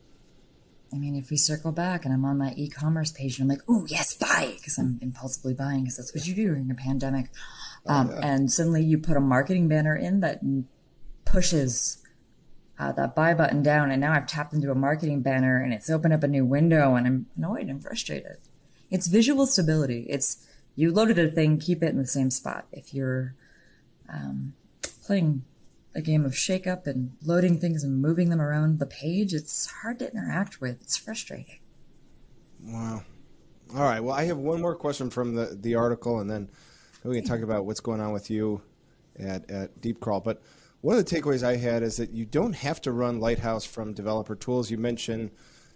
I 0.93 0.97
mean, 0.97 1.15
if 1.17 1.31
we 1.31 1.37
circle 1.37 1.71
back 1.71 2.07
and 2.07 2.15
I'm 2.15 2.25
on 2.25 2.39
my 2.39 2.55
e-commerce 2.57 3.13
page 3.13 3.39
and 3.39 3.45
I'm 3.45 3.57
like, 3.57 3.65
"Oh 3.69 3.85
yes, 3.89 4.15
buy," 4.15 4.55
because 4.57 4.79
I'm 4.79 4.99
impulsively 5.03 5.53
buying 5.55 5.83
because 5.83 5.99
that's 5.99 6.15
what 6.15 6.27
you 6.27 6.35
do 6.35 6.47
during 6.49 6.71
a 6.71 6.75
pandemic, 6.75 7.27
oh, 7.87 7.95
um, 7.95 8.11
yeah. 8.11 8.21
and 8.23 8.51
suddenly 8.51 8.83
you 8.83 8.99
put 8.99 9.17
a 9.17 9.21
marketing 9.21 9.69
banner 9.69 9.97
in 9.97 10.21
that 10.21 10.41
pushes 11.25 12.03
uh, 12.79 12.93
that 12.93 13.15
buy 13.15 13.35
button 13.35 13.63
down, 13.63 13.91
and 13.91 14.01
now 14.01 14.13
I've 14.13 14.27
tapped 14.27 14.53
into 14.53 14.71
a 14.71 14.75
marketing 14.75 15.21
banner 15.21 15.61
and 15.61 15.73
it's 15.73 15.91
opened 15.91 16.15
up 16.15 16.23
a 16.23 16.29
new 16.29 16.45
window, 16.45 16.95
and 16.95 17.07
I'm 17.07 17.27
annoyed 17.37 17.69
and 17.69 17.83
frustrated. 17.83 18.39
It's 18.91 19.07
visual 19.07 19.47
stability. 19.47 20.07
It's 20.09 20.47
you 20.77 20.93
loaded 20.93 21.19
a 21.19 21.29
thing, 21.29 21.59
keep 21.59 21.83
it 21.83 21.89
in 21.89 21.99
the 21.99 22.07
same 22.07 22.31
spot. 22.31 22.67
If 22.71 22.95
you're 22.95 23.35
um, 24.09 24.55
playing 25.05 25.45
a 25.95 26.01
game 26.01 26.25
of 26.25 26.37
shake 26.37 26.67
up 26.67 26.87
and 26.87 27.17
loading 27.25 27.59
things 27.59 27.83
and 27.83 28.01
moving 28.01 28.31
them 28.31 28.41
around 28.41 28.79
the 28.79 28.87
page, 28.87 29.35
it's 29.35 29.67
hard 29.67 29.99
to 29.99 30.11
interact 30.11 30.61
with. 30.61 30.81
It's 30.81 30.97
frustrating. 30.97 31.59
Wow. 32.63 33.03
All 33.75 33.83
right. 33.83 34.01
Well, 34.01 34.15
I 34.15 34.25
have 34.25 34.39
one 34.39 34.61
more 34.61 34.77
question 34.77 35.11
from 35.11 35.35
the, 35.35 35.59
the 35.61 35.75
article, 35.75 36.21
and 36.21 36.31
then 36.31 36.49
we 37.09 37.17
can 37.17 37.25
talk 37.25 37.41
about 37.41 37.65
what's 37.65 37.81
going 37.81 38.01
on 38.01 38.13
with 38.13 38.31
you 38.31 38.61
at, 39.19 39.51
at 39.51 39.81
DeepCrawl. 39.81 40.23
But 40.23 40.43
one 40.81 40.97
of 40.97 41.05
the 41.05 41.17
takeaways 41.17 41.43
I 41.43 41.57
had 41.57 41.83
is 41.83 41.97
that 41.97 42.11
you 42.11 42.25
don't 42.25 42.55
have 42.55 42.81
to 42.83 42.93
run 42.93 43.21
Lighthouse 43.21 43.65
from 43.65 43.95
developer 43.95 44.37
tools. 44.37 44.71
You 44.71 44.79
mentioned 44.79 45.31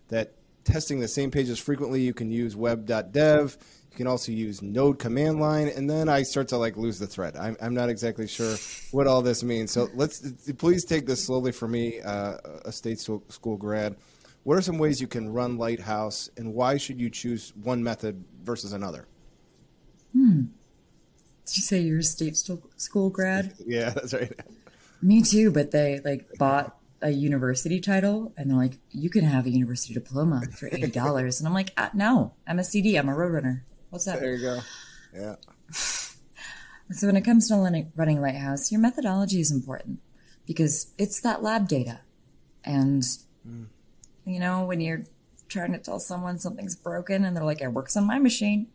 that 0.08 0.34
testing 0.64 1.00
the 1.00 1.08
same 1.08 1.30
pages 1.30 1.58
frequently, 1.58 2.02
you 2.02 2.14
can 2.14 2.30
use 2.30 2.54
web.dev. 2.54 3.56
You 3.90 3.96
can 3.96 4.06
also 4.06 4.32
use 4.32 4.62
node 4.62 4.98
command 4.98 5.40
line. 5.40 5.68
And 5.68 5.88
then 5.88 6.08
I 6.08 6.22
start 6.22 6.48
to 6.48 6.56
like 6.56 6.76
lose 6.76 6.98
the 6.98 7.06
thread. 7.06 7.36
I'm, 7.36 7.56
I'm 7.60 7.74
not 7.74 7.88
exactly 7.88 8.26
sure 8.26 8.56
what 8.90 9.06
all 9.06 9.22
this 9.22 9.42
means. 9.42 9.72
So 9.72 9.88
let's 9.94 10.20
please 10.52 10.84
take 10.84 11.06
this 11.06 11.24
slowly 11.24 11.52
for 11.52 11.68
me, 11.68 12.00
uh, 12.00 12.36
a 12.64 12.72
state 12.72 13.00
school 13.00 13.56
grad. 13.56 13.96
What 14.44 14.56
are 14.56 14.62
some 14.62 14.78
ways 14.78 15.00
you 15.00 15.06
can 15.06 15.32
run 15.32 15.56
Lighthouse 15.56 16.30
and 16.36 16.54
why 16.54 16.76
should 16.76 17.00
you 17.00 17.10
choose 17.10 17.52
one 17.62 17.82
method 17.82 18.24
versus 18.42 18.72
another? 18.72 19.06
Hmm. 20.12 20.42
Did 21.46 21.56
you 21.56 21.62
say 21.62 21.80
you're 21.80 21.98
a 21.98 22.02
state 22.02 22.36
school 22.36 23.10
grad? 23.10 23.54
yeah, 23.66 23.90
that's 23.90 24.14
right. 24.14 24.32
Me 25.00 25.22
too, 25.22 25.50
but 25.50 25.72
they 25.72 26.00
like 26.04 26.28
bought 26.38 26.76
a 27.00 27.10
university 27.10 27.80
title 27.80 28.32
and 28.36 28.48
they're 28.48 28.56
like, 28.56 28.78
you 28.90 29.10
can 29.10 29.24
have 29.24 29.46
a 29.46 29.50
university 29.50 29.92
diploma 29.92 30.42
for 30.56 30.68
eighty 30.68 30.90
dollars, 30.90 31.40
and 31.40 31.48
I'm 31.48 31.54
like, 31.54 31.72
ah, 31.76 31.90
no, 31.92 32.34
I'm 32.46 32.58
a 32.58 32.64
CD, 32.64 32.96
I'm 32.96 33.08
a 33.08 33.12
roadrunner. 33.12 33.62
What's 33.90 34.04
that? 34.04 34.20
There 34.20 34.34
you 34.34 34.42
go. 34.42 34.60
Yeah. 35.14 35.36
so 35.70 37.06
when 37.06 37.16
it 37.16 37.22
comes 37.22 37.48
to 37.48 37.86
running 37.96 38.20
Lighthouse, 38.20 38.70
your 38.70 38.80
methodology 38.80 39.40
is 39.40 39.50
important 39.50 40.00
because 40.46 40.92
it's 40.98 41.20
that 41.22 41.42
lab 41.42 41.68
data, 41.68 42.00
and 42.64 43.02
mm. 43.46 43.66
you 44.24 44.38
know 44.38 44.64
when 44.64 44.80
you're 44.80 45.04
trying 45.52 45.72
to 45.72 45.78
tell 45.78 46.00
someone 46.00 46.38
something's 46.38 46.74
broken 46.74 47.24
and 47.24 47.36
they're 47.36 47.44
like, 47.44 47.60
it 47.60 47.68
works 47.68 47.96
on 47.96 48.06
my 48.06 48.18
machine. 48.18 48.68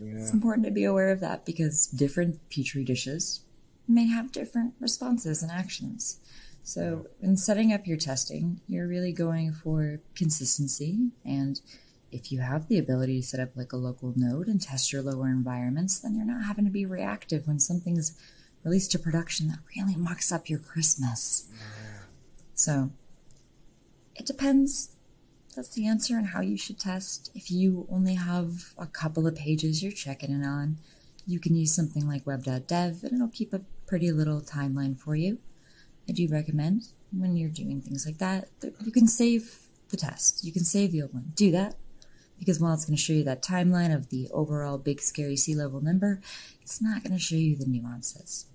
Yeah. 0.00 0.14
It's 0.16 0.32
important 0.32 0.66
to 0.66 0.72
be 0.72 0.84
aware 0.84 1.10
of 1.10 1.20
that 1.20 1.44
because 1.44 1.86
different 1.86 2.40
petri 2.50 2.84
dishes 2.84 3.40
may 3.88 4.06
have 4.06 4.32
different 4.32 4.74
responses 4.80 5.42
and 5.42 5.50
actions. 5.50 6.18
So, 6.62 7.06
in 7.22 7.36
setting 7.36 7.72
up 7.72 7.86
your 7.86 7.96
testing, 7.96 8.60
you're 8.66 8.88
really 8.88 9.12
going 9.12 9.52
for 9.52 10.00
consistency. 10.16 11.10
And 11.24 11.60
if 12.10 12.32
you 12.32 12.40
have 12.40 12.66
the 12.66 12.78
ability 12.78 13.20
to 13.20 13.26
set 13.26 13.38
up 13.38 13.50
like 13.54 13.72
a 13.72 13.76
local 13.76 14.12
node 14.16 14.48
and 14.48 14.60
test 14.60 14.92
your 14.92 15.02
lower 15.02 15.28
environments, 15.28 16.00
then 16.00 16.16
you're 16.16 16.26
not 16.26 16.44
having 16.44 16.64
to 16.64 16.70
be 16.70 16.84
reactive 16.84 17.46
when 17.46 17.60
something's 17.60 18.18
released 18.64 18.90
to 18.92 18.98
production 18.98 19.46
that 19.46 19.60
really 19.76 19.94
mucks 19.94 20.32
up 20.32 20.50
your 20.50 20.58
Christmas. 20.58 21.48
So, 22.54 22.90
it 24.16 24.26
depends. 24.26 24.90
That's 25.56 25.70
the 25.70 25.86
answer 25.86 26.18
on 26.18 26.24
how 26.26 26.42
you 26.42 26.58
should 26.58 26.78
test. 26.78 27.30
If 27.34 27.50
you 27.50 27.88
only 27.90 28.14
have 28.14 28.74
a 28.76 28.86
couple 28.86 29.26
of 29.26 29.34
pages 29.34 29.82
you're 29.82 29.90
checking 29.90 30.30
in 30.30 30.44
on, 30.44 30.76
you 31.26 31.40
can 31.40 31.56
use 31.56 31.74
something 31.74 32.06
like 32.06 32.26
web.dev 32.26 33.02
and 33.02 33.12
it'll 33.14 33.28
keep 33.28 33.54
a 33.54 33.62
pretty 33.86 34.12
little 34.12 34.42
timeline 34.42 34.98
for 34.98 35.16
you. 35.16 35.38
I 36.06 36.12
do 36.12 36.28
recommend 36.28 36.88
when 37.10 37.36
you're 37.36 37.48
doing 37.48 37.80
things 37.80 38.04
like 38.04 38.18
that, 38.18 38.48
you 38.84 38.92
can 38.92 39.08
save 39.08 39.60
the 39.88 39.96
test. 39.96 40.44
You 40.44 40.52
can 40.52 40.64
save 40.64 40.92
the 40.92 41.02
old 41.02 41.14
one. 41.14 41.32
Do 41.34 41.50
that 41.52 41.76
because 42.38 42.60
while 42.60 42.74
it's 42.74 42.84
going 42.84 42.96
to 42.96 43.02
show 43.02 43.14
you 43.14 43.24
that 43.24 43.42
timeline 43.42 43.94
of 43.94 44.10
the 44.10 44.28
overall 44.32 44.76
big 44.76 45.00
scary 45.00 45.36
C 45.36 45.54
level 45.54 45.80
number, 45.80 46.20
it's 46.60 46.82
not 46.82 47.02
going 47.02 47.14
to 47.14 47.18
show 47.18 47.36
you 47.36 47.56
the 47.56 47.66
nuances. 47.66 48.46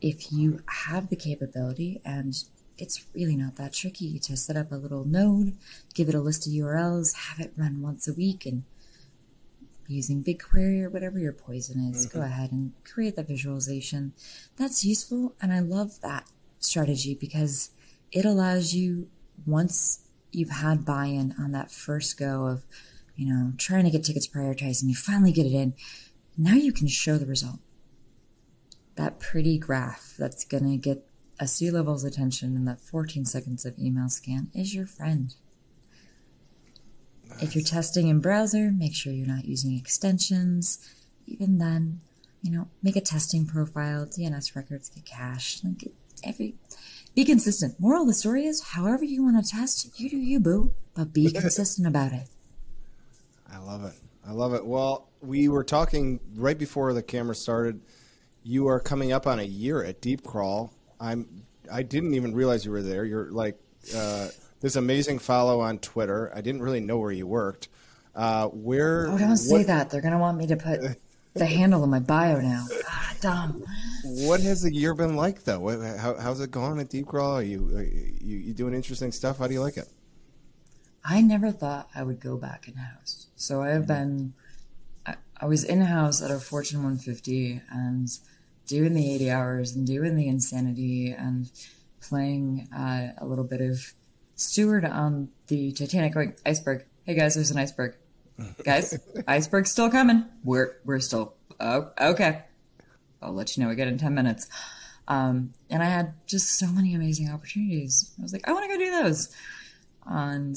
If 0.00 0.30
you 0.30 0.62
have 0.66 1.08
the 1.08 1.16
capability 1.16 2.02
and 2.04 2.36
it's 2.78 3.04
really 3.14 3.36
not 3.36 3.56
that 3.56 3.72
tricky 3.72 4.18
to 4.18 4.36
set 4.36 4.56
up 4.56 4.70
a 4.70 4.76
little 4.76 5.04
node, 5.04 5.56
give 5.94 6.08
it 6.08 6.14
a 6.14 6.20
list 6.20 6.46
of 6.46 6.52
URLs, 6.52 7.14
have 7.14 7.40
it 7.40 7.52
run 7.56 7.80
once 7.80 8.06
a 8.06 8.14
week, 8.14 8.44
and 8.44 8.64
using 9.88 10.22
BigQuery 10.22 10.82
or 10.82 10.90
whatever 10.90 11.18
your 11.18 11.32
poison 11.32 11.80
is, 11.90 12.06
mm-hmm. 12.06 12.18
go 12.18 12.24
ahead 12.24 12.52
and 12.52 12.72
create 12.84 13.16
that 13.16 13.28
visualization. 13.28 14.12
That's 14.56 14.84
useful. 14.84 15.34
And 15.40 15.52
I 15.52 15.60
love 15.60 16.00
that 16.00 16.26
strategy 16.58 17.14
because 17.14 17.70
it 18.12 18.24
allows 18.24 18.74
you, 18.74 19.08
once 19.46 20.00
you've 20.32 20.50
had 20.50 20.84
buy-in 20.84 21.34
on 21.38 21.52
that 21.52 21.70
first 21.70 22.18
go 22.18 22.46
of, 22.46 22.64
you 23.14 23.32
know, 23.32 23.52
trying 23.56 23.84
to 23.84 23.90
get 23.90 24.04
tickets 24.04 24.26
prioritized 24.26 24.82
and 24.82 24.90
you 24.90 24.96
finally 24.96 25.32
get 25.32 25.46
it 25.46 25.52
in. 25.52 25.74
Now 26.36 26.54
you 26.54 26.72
can 26.72 26.88
show 26.88 27.16
the 27.16 27.26
result. 27.26 27.60
That 28.96 29.20
pretty 29.20 29.58
graph 29.58 30.14
that's 30.18 30.44
going 30.44 30.70
to 30.70 30.76
get 30.76 31.06
a 31.38 31.46
C 31.46 31.70
level's 31.70 32.04
attention 32.04 32.56
in 32.56 32.64
that 32.64 32.80
14 32.80 33.24
seconds 33.24 33.64
of 33.64 33.78
email 33.78 34.08
scan 34.08 34.48
is 34.54 34.74
your 34.74 34.86
friend. 34.86 35.34
Nice. 37.28 37.42
If 37.42 37.54
you're 37.54 37.64
testing 37.64 38.08
in 38.08 38.20
browser, 38.20 38.70
make 38.70 38.94
sure 38.94 39.12
you're 39.12 39.26
not 39.26 39.44
using 39.44 39.76
extensions. 39.76 40.78
Even 41.26 41.58
then, 41.58 42.00
you 42.42 42.50
know, 42.50 42.68
make 42.82 42.96
a 42.96 43.00
testing 43.00 43.46
profile. 43.46 44.06
DNS 44.06 44.54
records 44.54 44.88
get 44.88 45.04
cached. 45.04 45.64
Like 45.64 45.92
every, 46.22 46.54
be 47.14 47.24
consistent. 47.24 47.78
Moral 47.80 48.02
of 48.02 48.08
the 48.08 48.14
story 48.14 48.44
is, 48.44 48.62
however 48.62 49.04
you 49.04 49.22
want 49.22 49.44
to 49.44 49.50
test, 49.50 49.98
you 49.98 50.08
do 50.08 50.16
you, 50.16 50.40
boo. 50.40 50.72
But 50.94 51.12
be 51.12 51.30
consistent 51.32 51.86
about 51.86 52.12
it. 52.12 52.28
I 53.50 53.58
love 53.58 53.84
it. 53.84 53.94
I 54.26 54.32
love 54.32 54.54
it. 54.54 54.64
Well, 54.64 55.08
we 55.20 55.48
were 55.48 55.64
talking 55.64 56.20
right 56.34 56.58
before 56.58 56.92
the 56.92 57.02
camera 57.02 57.34
started. 57.34 57.80
You 58.42 58.68
are 58.68 58.80
coming 58.80 59.12
up 59.12 59.26
on 59.26 59.38
a 59.38 59.44
year 59.44 59.82
at 59.82 60.00
DeepCrawl. 60.00 60.70
I'm. 61.00 61.44
I 61.72 61.82
didn't 61.82 62.14
even 62.14 62.34
realize 62.34 62.64
you 62.64 62.70
were 62.70 62.82
there. 62.82 63.04
You're 63.04 63.30
like 63.30 63.58
uh, 63.94 64.28
this 64.60 64.76
amazing 64.76 65.18
follow 65.18 65.60
on 65.60 65.78
Twitter. 65.78 66.32
I 66.34 66.40
didn't 66.40 66.62
really 66.62 66.80
know 66.80 66.98
where 66.98 67.12
you 67.12 67.26
worked. 67.26 67.68
Uh, 68.14 68.48
where? 68.48 69.08
Oh, 69.08 69.18
don't 69.18 69.30
what, 69.30 69.38
say 69.38 69.62
that. 69.64 69.90
They're 69.90 70.00
gonna 70.00 70.18
want 70.18 70.38
me 70.38 70.46
to 70.46 70.56
put 70.56 70.80
the 71.34 71.46
handle 71.46 71.84
in 71.84 71.90
my 71.90 72.00
bio 72.00 72.40
now. 72.40 72.66
Ah, 72.88 73.14
dumb. 73.20 73.64
What 74.04 74.40
has 74.40 74.62
the 74.62 74.72
year 74.72 74.94
been 74.94 75.16
like, 75.16 75.44
though? 75.44 75.68
How, 75.98 76.16
how's 76.16 76.40
it 76.40 76.50
going 76.50 76.80
at 76.80 76.88
DeepCrawl? 76.88 77.34
Are 77.34 77.42
you, 77.42 77.76
are 77.76 77.82
you 77.82 78.38
you 78.38 78.54
doing 78.54 78.74
interesting 78.74 79.12
stuff? 79.12 79.38
How 79.38 79.46
do 79.46 79.54
you 79.54 79.60
like 79.60 79.76
it? 79.76 79.88
I 81.04 81.20
never 81.20 81.52
thought 81.52 81.88
I 81.94 82.02
would 82.02 82.20
go 82.20 82.36
back 82.36 82.66
in 82.68 82.74
house. 82.74 83.26
So 83.36 83.62
I 83.62 83.68
have 83.68 83.82
mm-hmm. 83.82 83.88
been. 83.88 84.34
I, 85.06 85.14
I 85.40 85.46
was 85.46 85.62
in 85.62 85.82
house 85.82 86.22
at 86.22 86.30
a 86.30 86.40
Fortune 86.40 86.78
150 86.78 87.60
and 87.70 88.08
doing 88.66 88.94
the 88.94 89.14
80 89.14 89.30
hours 89.30 89.74
and 89.74 89.86
doing 89.86 90.16
the 90.16 90.28
insanity 90.28 91.12
and 91.12 91.50
playing 92.00 92.68
uh, 92.76 93.08
a 93.18 93.26
little 93.26 93.44
bit 93.44 93.60
of 93.60 93.94
steward 94.34 94.84
on 94.84 95.28
the 95.46 95.72
Titanic 95.72 96.14
going 96.14 96.34
iceberg. 96.44 96.84
Hey 97.04 97.14
guys, 97.14 97.34
there's 97.34 97.50
an 97.50 97.58
iceberg 97.58 97.96
guys, 98.64 98.98
iceberg's 99.28 99.70
still 99.70 99.90
coming. 99.90 100.26
We're 100.44 100.76
we're 100.84 101.00
still 101.00 101.34
oh, 101.60 101.90
okay. 102.00 102.44
I'll 103.22 103.32
let 103.32 103.56
you 103.56 103.64
know 103.64 103.70
again 103.70 103.88
in 103.88 103.98
ten 103.98 104.14
minutes. 104.14 104.48
Um, 105.08 105.52
and 105.70 105.82
I 105.82 105.86
had 105.86 106.14
just 106.26 106.58
so 106.58 106.66
many 106.66 106.94
amazing 106.94 107.30
opportunities. 107.30 108.12
I 108.18 108.22
was 108.22 108.32
like, 108.32 108.46
I 108.48 108.52
want 108.52 108.64
to 108.64 108.76
go 108.76 108.84
do 108.84 108.90
those. 108.90 109.34
And 110.04 110.56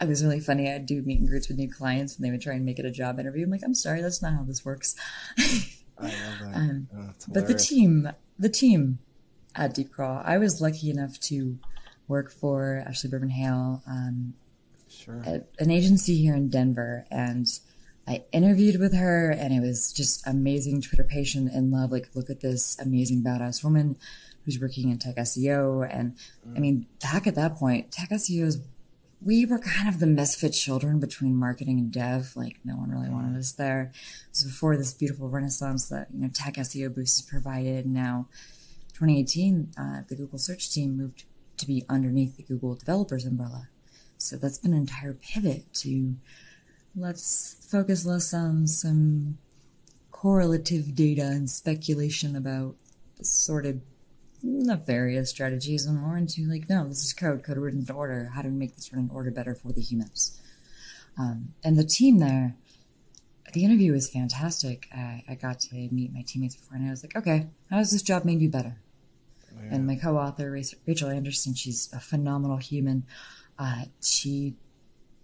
it 0.00 0.08
was 0.08 0.24
really 0.24 0.40
funny. 0.40 0.70
I'd 0.70 0.86
do 0.86 1.02
meet 1.02 1.20
and 1.20 1.28
greets 1.28 1.48
with 1.48 1.58
new 1.58 1.70
clients, 1.70 2.16
and 2.16 2.24
they 2.24 2.30
would 2.30 2.40
try 2.40 2.54
and 2.54 2.64
make 2.64 2.78
it 2.78 2.86
a 2.86 2.90
job 2.90 3.20
interview. 3.20 3.44
I'm 3.44 3.50
like, 3.50 3.62
I'm 3.62 3.74
sorry, 3.74 4.00
that's 4.00 4.22
not 4.22 4.32
how 4.32 4.44
this 4.44 4.64
works. 4.64 4.96
I 6.02 6.06
love 6.06 6.38
that. 6.40 6.56
Um, 6.56 6.88
oh, 6.96 7.10
but 7.28 7.46
the 7.46 7.54
team, 7.54 8.10
the 8.38 8.48
team 8.48 8.98
at 9.54 9.74
DeepCrawl, 9.74 10.22
I 10.24 10.38
was 10.38 10.60
lucky 10.60 10.90
enough 10.90 11.20
to 11.20 11.58
work 12.08 12.30
for 12.30 12.82
Ashley 12.86 13.10
Berman 13.10 13.30
Hale 13.30 13.82
um, 13.86 14.34
sure. 14.88 15.22
an 15.58 15.70
agency 15.70 16.20
here 16.20 16.34
in 16.34 16.48
Denver, 16.48 17.06
and 17.10 17.46
I 18.06 18.24
interviewed 18.32 18.80
with 18.80 18.94
her, 18.94 19.30
and 19.30 19.52
it 19.52 19.60
was 19.60 19.92
just 19.92 20.26
amazing. 20.26 20.82
Twitter 20.82 21.04
patient 21.04 21.52
in 21.52 21.70
love. 21.70 21.92
Like, 21.92 22.10
look 22.14 22.30
at 22.30 22.40
this 22.40 22.78
amazing 22.78 23.22
badass 23.22 23.62
woman 23.62 23.96
who's 24.44 24.60
working 24.60 24.90
in 24.90 24.98
tech 24.98 25.16
SEO, 25.16 25.88
and 25.88 26.16
mm. 26.46 26.56
I 26.56 26.60
mean, 26.60 26.86
back 27.00 27.26
at 27.26 27.34
that 27.36 27.56
point, 27.56 27.92
tech 27.92 28.10
SEOs. 28.10 28.60
We 29.24 29.46
were 29.46 29.58
kind 29.58 29.88
of 29.88 30.00
the 30.00 30.06
misfit 30.06 30.52
children 30.52 30.98
between 30.98 31.36
marketing 31.36 31.78
and 31.78 31.92
dev. 31.92 32.32
Like 32.34 32.58
no 32.64 32.74
one 32.74 32.90
really 32.90 33.08
wanted 33.08 33.38
us 33.38 33.52
there. 33.52 33.92
It 33.92 34.30
was 34.30 34.44
before 34.44 34.76
this 34.76 34.92
beautiful 34.92 35.28
renaissance 35.28 35.88
that 35.88 36.08
you 36.12 36.22
know 36.22 36.28
tech 36.32 36.54
SEO 36.54 36.94
boosts 36.94 37.20
provided. 37.20 37.86
Now, 37.86 38.26
2018, 38.94 39.72
uh, 39.78 40.02
the 40.08 40.16
Google 40.16 40.38
search 40.38 40.72
team 40.72 40.96
moved 40.96 41.24
to 41.58 41.66
be 41.66 41.84
underneath 41.88 42.36
the 42.36 42.42
Google 42.42 42.74
developers 42.74 43.24
umbrella. 43.24 43.68
So 44.18 44.36
that's 44.36 44.58
been 44.58 44.72
an 44.72 44.80
entire 44.80 45.14
pivot 45.14 45.72
to 45.74 46.16
let's 46.94 47.56
focus 47.68 48.04
less 48.04 48.34
on 48.34 48.66
some 48.66 49.38
correlative 50.10 50.94
data 50.94 51.22
and 51.22 51.50
speculation 51.50 52.36
about 52.36 52.76
sort 53.22 53.66
of 53.66 53.80
nefarious 54.42 55.30
strategies 55.30 55.86
and 55.86 56.00
more 56.00 56.16
into 56.16 56.48
like, 56.48 56.68
no, 56.68 56.88
this 56.88 57.04
is 57.04 57.12
code, 57.12 57.42
code 57.42 57.58
written 57.58 57.84
in 57.88 57.94
order. 57.94 58.30
How 58.34 58.42
do 58.42 58.48
we 58.48 58.54
make 58.54 58.76
this 58.76 58.92
run 58.92 59.04
in 59.04 59.10
order 59.10 59.30
better 59.30 59.54
for 59.54 59.72
the 59.72 59.80
humans? 59.80 60.40
Um, 61.18 61.54
and 61.62 61.78
the 61.78 61.84
team 61.84 62.18
there, 62.18 62.56
the 63.52 63.64
interview 63.64 63.92
was 63.92 64.08
fantastic. 64.08 64.88
I, 64.94 65.24
I 65.28 65.34
got 65.34 65.60
to 65.60 65.74
meet 65.74 66.12
my 66.12 66.24
teammates 66.26 66.56
before, 66.56 66.76
and 66.76 66.86
I 66.86 66.90
was 66.90 67.02
like, 67.02 67.16
okay, 67.16 67.48
how 67.70 67.78
does 67.78 67.90
this 67.90 68.02
job 68.02 68.24
make 68.24 68.40
you 68.40 68.48
better? 68.48 68.78
Yeah. 69.54 69.74
And 69.74 69.86
my 69.86 69.96
co-author 69.96 70.50
Rachel 70.86 71.10
Anderson, 71.10 71.54
she's 71.54 71.92
a 71.92 72.00
phenomenal 72.00 72.56
human 72.56 73.04
uh, 73.58 73.84
she 74.02 74.54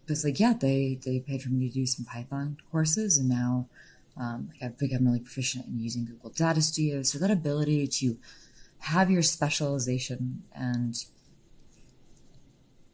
was 0.09 0.25
like, 0.25 0.41
yeah, 0.41 0.55
they, 0.59 0.99
they 1.05 1.21
paid 1.21 1.43
for 1.43 1.51
me 1.51 1.69
to 1.69 1.75
do 1.75 1.87
some 1.87 2.05
Python 2.05 2.57
courses. 2.71 3.19
And 3.19 3.29
now 3.29 3.69
um, 4.17 4.51
like 4.51 4.63
I've 4.63 4.79
become 4.79 5.07
really 5.07 5.21
proficient 5.21 5.67
in 5.67 5.79
using 5.79 6.05
Google 6.05 6.31
Data 6.31 6.63
Studio. 6.63 7.03
So 7.03 7.19
that 7.19 7.31
ability 7.31 7.87
to 7.87 8.17
have 8.81 9.11
your 9.11 9.23
specialization 9.23 10.43
and 10.55 10.95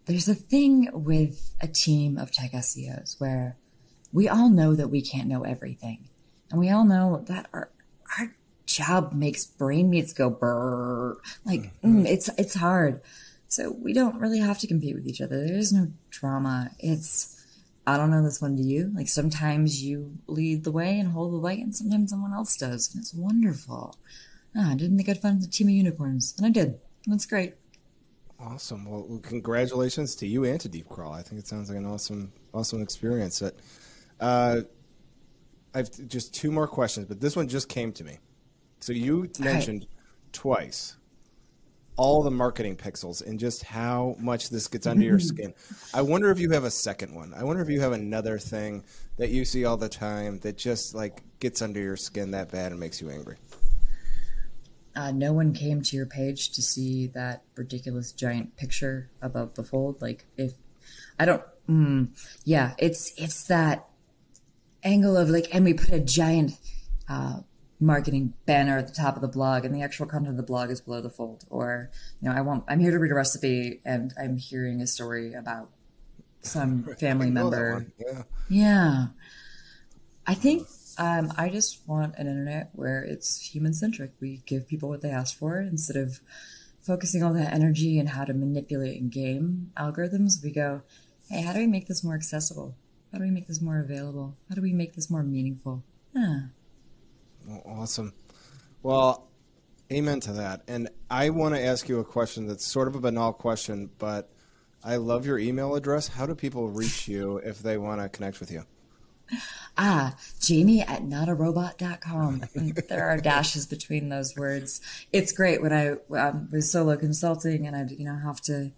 there's 0.06 0.28
a 0.28 0.34
thing 0.34 0.88
with 0.92 1.54
a 1.60 1.66
team 1.66 2.18
of 2.18 2.30
tech 2.30 2.52
SEOs 2.52 3.18
where 3.18 3.56
we 4.12 4.28
all 4.28 4.50
know 4.50 4.74
that 4.74 4.88
we 4.88 5.02
can't 5.02 5.28
know 5.28 5.42
everything. 5.42 6.08
And 6.50 6.60
we 6.60 6.70
all 6.70 6.84
know 6.84 7.24
that 7.26 7.48
our, 7.52 7.70
our 8.18 8.34
job 8.66 9.12
makes 9.12 9.46
brain 9.46 9.90
meats 9.90 10.12
go 10.12 10.30
brrr. 10.30 11.16
Like, 11.44 11.62
mm-hmm. 11.82 12.04
mm, 12.04 12.06
it's, 12.06 12.28
it's 12.36 12.54
hard. 12.54 13.00
So 13.48 13.70
we 13.70 13.92
don't 13.92 14.20
really 14.20 14.40
have 14.40 14.58
to 14.58 14.66
compete 14.66 14.94
with 14.94 15.06
each 15.06 15.20
other. 15.20 15.46
There 15.46 15.56
is 15.56 15.72
no 15.72 15.88
drama. 16.10 16.70
It's, 16.78 17.42
I 17.86 17.96
don't 17.96 18.10
know 18.10 18.22
this 18.22 18.42
one 18.42 18.56
to 18.56 18.62
you. 18.62 18.92
Like 18.94 19.08
sometimes 19.08 19.82
you 19.82 20.18
lead 20.26 20.64
the 20.64 20.72
way 20.72 20.98
and 20.98 21.10
hold 21.10 21.32
the 21.32 21.36
light, 21.36 21.58
and 21.58 21.74
sometimes 21.74 22.10
someone 22.10 22.32
else 22.32 22.56
does. 22.56 22.92
And 22.92 23.02
it's 23.02 23.14
wonderful. 23.14 23.96
Ah, 24.56 24.72
I 24.72 24.74
didn't 24.74 24.96
think 24.96 25.08
I'd 25.08 25.20
find 25.20 25.42
a 25.42 25.48
team 25.48 25.68
of 25.68 25.74
unicorns, 25.74 26.34
and 26.36 26.46
I 26.46 26.50
did. 26.50 26.78
That's 27.06 27.26
great. 27.26 27.54
Awesome. 28.38 28.84
Well, 28.84 29.20
congratulations 29.22 30.14
to 30.16 30.26
you 30.26 30.44
and 30.44 30.60
to 30.60 30.68
DeepCrawl. 30.68 31.12
I 31.12 31.22
think 31.22 31.40
it 31.40 31.46
sounds 31.46 31.68
like 31.68 31.78
an 31.78 31.86
awesome, 31.86 32.32
awesome 32.52 32.82
experience. 32.82 33.38
That, 33.38 33.54
uh, 34.20 34.62
I've 35.74 35.90
just 36.08 36.34
two 36.34 36.52
more 36.52 36.68
questions, 36.68 37.06
but 37.06 37.20
this 37.20 37.36
one 37.36 37.48
just 37.48 37.68
came 37.68 37.92
to 37.92 38.04
me. 38.04 38.18
So 38.80 38.92
you 38.92 39.30
mentioned 39.38 39.80
right. 39.80 40.32
twice 40.32 40.96
all 41.96 42.22
the 42.22 42.30
marketing 42.30 42.76
pixels 42.76 43.24
and 43.24 43.38
just 43.38 43.62
how 43.62 44.16
much 44.18 44.50
this 44.50 44.66
gets 44.66 44.86
under 44.86 45.04
your 45.04 45.20
skin. 45.20 45.54
I 45.92 46.02
wonder 46.02 46.30
if 46.30 46.38
you 46.38 46.50
have 46.50 46.64
a 46.64 46.70
second 46.70 47.14
one. 47.14 47.32
I 47.34 47.44
wonder 47.44 47.62
if 47.62 47.68
you 47.68 47.80
have 47.80 47.92
another 47.92 48.38
thing 48.38 48.84
that 49.16 49.30
you 49.30 49.44
see 49.44 49.64
all 49.64 49.76
the 49.76 49.88
time 49.88 50.38
that 50.40 50.56
just 50.56 50.94
like 50.94 51.22
gets 51.38 51.62
under 51.62 51.80
your 51.80 51.96
skin 51.96 52.32
that 52.32 52.50
bad 52.50 52.72
and 52.72 52.80
makes 52.80 53.00
you 53.00 53.10
angry. 53.10 53.36
Uh, 54.96 55.10
no 55.10 55.32
one 55.32 55.52
came 55.52 55.82
to 55.82 55.96
your 55.96 56.06
page 56.06 56.50
to 56.50 56.62
see 56.62 57.06
that 57.08 57.42
ridiculous 57.56 58.12
giant 58.12 58.56
picture 58.56 59.10
above 59.20 59.54
the 59.54 59.64
fold. 59.64 60.00
Like 60.00 60.26
if 60.36 60.52
I 61.18 61.24
don't, 61.24 61.42
mm, 61.68 62.08
yeah, 62.44 62.74
it's 62.78 63.12
it's 63.16 63.44
that 63.44 63.88
angle 64.82 65.16
of 65.16 65.30
like, 65.30 65.52
and 65.52 65.64
we 65.64 65.74
put 65.74 65.90
a 65.90 66.00
giant 66.00 66.52
uh, 67.08 67.40
marketing 67.80 68.34
banner 68.46 68.78
at 68.78 68.86
the 68.86 68.94
top 68.94 69.16
of 69.16 69.22
the 69.22 69.28
blog 69.28 69.64
and 69.64 69.74
the 69.74 69.82
actual 69.82 70.06
content 70.06 70.30
of 70.30 70.36
the 70.36 70.42
blog 70.42 70.70
is 70.70 70.80
below 70.80 71.00
the 71.00 71.10
fold 71.10 71.44
or 71.50 71.90
you 72.20 72.28
know 72.28 72.34
i 72.34 72.40
want 72.40 72.64
i'm 72.68 72.80
here 72.80 72.90
to 72.90 72.98
read 72.98 73.10
a 73.10 73.14
recipe 73.14 73.80
and 73.84 74.14
i'm 74.18 74.36
hearing 74.36 74.80
a 74.80 74.86
story 74.86 75.34
about 75.34 75.70
some 76.40 76.84
family 77.00 77.30
member 77.30 77.86
yeah. 77.98 78.22
yeah 78.48 79.06
i 80.26 80.34
think 80.34 80.66
um, 80.98 81.32
i 81.36 81.48
just 81.48 81.80
want 81.86 82.14
an 82.16 82.26
internet 82.26 82.70
where 82.72 83.02
it's 83.02 83.40
human 83.54 83.72
centric 83.74 84.12
we 84.20 84.42
give 84.46 84.66
people 84.66 84.88
what 84.88 85.02
they 85.02 85.10
ask 85.10 85.36
for 85.36 85.60
instead 85.60 85.96
of 85.96 86.20
focusing 86.80 87.22
all 87.22 87.32
that 87.32 87.52
energy 87.52 87.98
and 87.98 88.10
how 88.10 88.24
to 88.24 88.34
manipulate 88.34 89.00
and 89.00 89.10
game 89.10 89.70
algorithms 89.76 90.42
we 90.42 90.50
go 90.50 90.82
hey 91.30 91.42
how 91.42 91.52
do 91.52 91.58
we 91.58 91.66
make 91.66 91.86
this 91.88 92.04
more 92.04 92.14
accessible 92.14 92.74
how 93.12 93.18
do 93.18 93.24
we 93.24 93.30
make 93.30 93.46
this 93.46 93.60
more 93.60 93.80
available 93.80 94.36
how 94.48 94.54
do 94.54 94.62
we 94.62 94.72
make 94.72 94.94
this 94.94 95.10
more 95.10 95.22
meaningful 95.22 95.82
yeah 96.14 96.40
awesome. 97.66 98.12
Well, 98.82 99.28
amen 99.92 100.20
to 100.20 100.32
that. 100.32 100.62
And 100.68 100.88
I 101.10 101.30
want 101.30 101.54
to 101.54 101.60
ask 101.60 101.88
you 101.88 102.00
a 102.00 102.04
question 102.04 102.46
that's 102.46 102.66
sort 102.66 102.88
of 102.88 102.94
a 102.94 103.00
banal 103.00 103.32
question, 103.32 103.90
but 103.98 104.30
I 104.82 104.96
love 104.96 105.26
your 105.26 105.38
email 105.38 105.74
address. 105.74 106.08
How 106.08 106.26
do 106.26 106.34
people 106.34 106.68
reach 106.68 107.08
you 107.08 107.38
if 107.38 107.60
they 107.60 107.78
want 107.78 108.00
to 108.00 108.08
connect 108.08 108.40
with 108.40 108.50
you? 108.50 108.64
Ah, 109.76 110.16
Jamie 110.40 110.82
at 110.82 111.02
notarobot.com. 111.02 112.44
there 112.88 113.08
are 113.08 113.18
dashes 113.18 113.66
between 113.66 114.08
those 114.08 114.36
words. 114.36 114.80
It's 115.12 115.32
great 115.32 115.60
when 115.60 115.72
I 115.72 115.96
um, 116.16 116.48
was 116.52 116.70
solo 116.70 116.96
consulting 116.96 117.66
and 117.66 117.74
I'd, 117.74 117.90
you 117.90 118.04
know, 118.04 118.16
have 118.16 118.40
to 118.42 118.72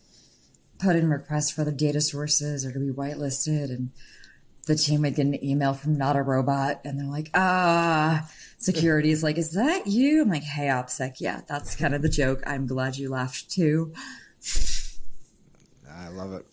put 0.78 0.96
in 0.96 1.10
requests 1.10 1.50
for 1.50 1.64
the 1.64 1.72
data 1.72 2.00
sources 2.00 2.64
or 2.64 2.72
to 2.72 2.78
be 2.78 2.90
whitelisted 2.90 3.70
and 3.70 3.90
the 4.66 4.74
team 4.74 5.02
would 5.02 5.14
get 5.14 5.26
an 5.26 5.44
email 5.44 5.74
from 5.74 5.96
not 5.96 6.16
a 6.16 6.22
robot 6.22 6.80
and 6.84 6.98
they're 6.98 7.06
like, 7.06 7.30
ah, 7.34 8.28
security 8.58 9.10
is 9.10 9.22
like, 9.22 9.38
is 9.38 9.52
that 9.52 9.86
you? 9.86 10.22
I'm 10.22 10.28
like, 10.28 10.42
hey, 10.42 10.66
OPSEC. 10.66 11.16
Yeah, 11.20 11.42
that's 11.46 11.76
kind 11.76 11.94
of 11.94 12.02
the 12.02 12.08
joke. 12.08 12.42
I'm 12.46 12.66
glad 12.66 12.96
you 12.96 13.08
laughed 13.08 13.50
too. 13.50 13.92
I 15.88 16.08
love 16.08 16.32
it. 16.32 16.46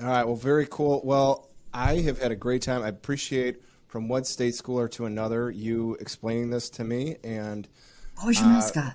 All 0.00 0.06
right. 0.06 0.24
Well, 0.24 0.36
very 0.36 0.66
cool. 0.68 1.00
Well, 1.04 1.49
I 1.72 1.98
have 1.98 2.20
had 2.20 2.32
a 2.32 2.36
great 2.36 2.62
time. 2.62 2.82
I 2.82 2.88
appreciate 2.88 3.62
from 3.86 4.08
one 4.08 4.24
state 4.24 4.54
schooler 4.54 4.90
to 4.92 5.06
another 5.06 5.50
you 5.50 5.96
explaining 6.00 6.50
this 6.50 6.70
to 6.70 6.84
me. 6.84 7.16
And 7.24 7.68
what 8.16 8.28
was 8.28 8.40
your 8.40 8.48
uh, 8.48 8.52
mascot? 8.52 8.94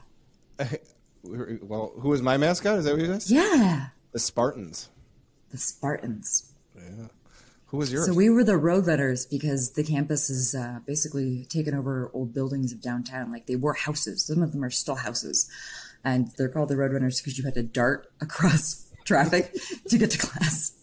well, 1.24 1.94
who 2.00 2.10
was 2.10 2.22
my 2.22 2.38
mascot? 2.38 2.78
Is 2.80 2.86
that 2.86 2.94
what 2.94 3.02
you 3.02 3.20
said? 3.20 3.32
Yeah. 3.34 3.88
The 4.12 4.20
Spartans. 4.20 4.90
The 5.50 5.58
Spartans. 5.58 6.54
Yeah. 6.76 7.08
Who 7.68 7.78
was 7.78 7.92
yours? 7.92 8.06
So 8.06 8.14
we 8.14 8.30
were 8.30 8.44
the 8.44 8.54
Roadrunners 8.54 9.30
because 9.30 9.72
the 9.72 9.84
campus 9.84 10.30
is 10.30 10.56
uh, 10.56 10.80
basically 10.86 11.46
taken 11.50 11.74
over 11.74 12.10
old 12.14 12.34
buildings 12.34 12.72
of 12.72 12.82
downtown. 12.82 13.32
Like 13.32 13.48
they 13.48 13.56
were 13.56 13.74
houses. 13.74 14.26
Some 14.26 14.42
of 14.42 14.52
them 14.52 14.64
are 14.64 14.70
still 14.70 14.96
houses, 14.96 15.50
and 16.04 16.32
they're 16.38 16.50
called 16.50 16.70
the 16.70 16.76
Roadrunners 16.76 17.22
because 17.22 17.38
you 17.38 17.44
had 17.44 17.56
to 17.56 17.64
dart 17.64 18.10
across 18.22 18.90
traffic 19.04 19.54
to 19.90 19.98
get 19.98 20.12
to 20.12 20.18
class. 20.18 20.74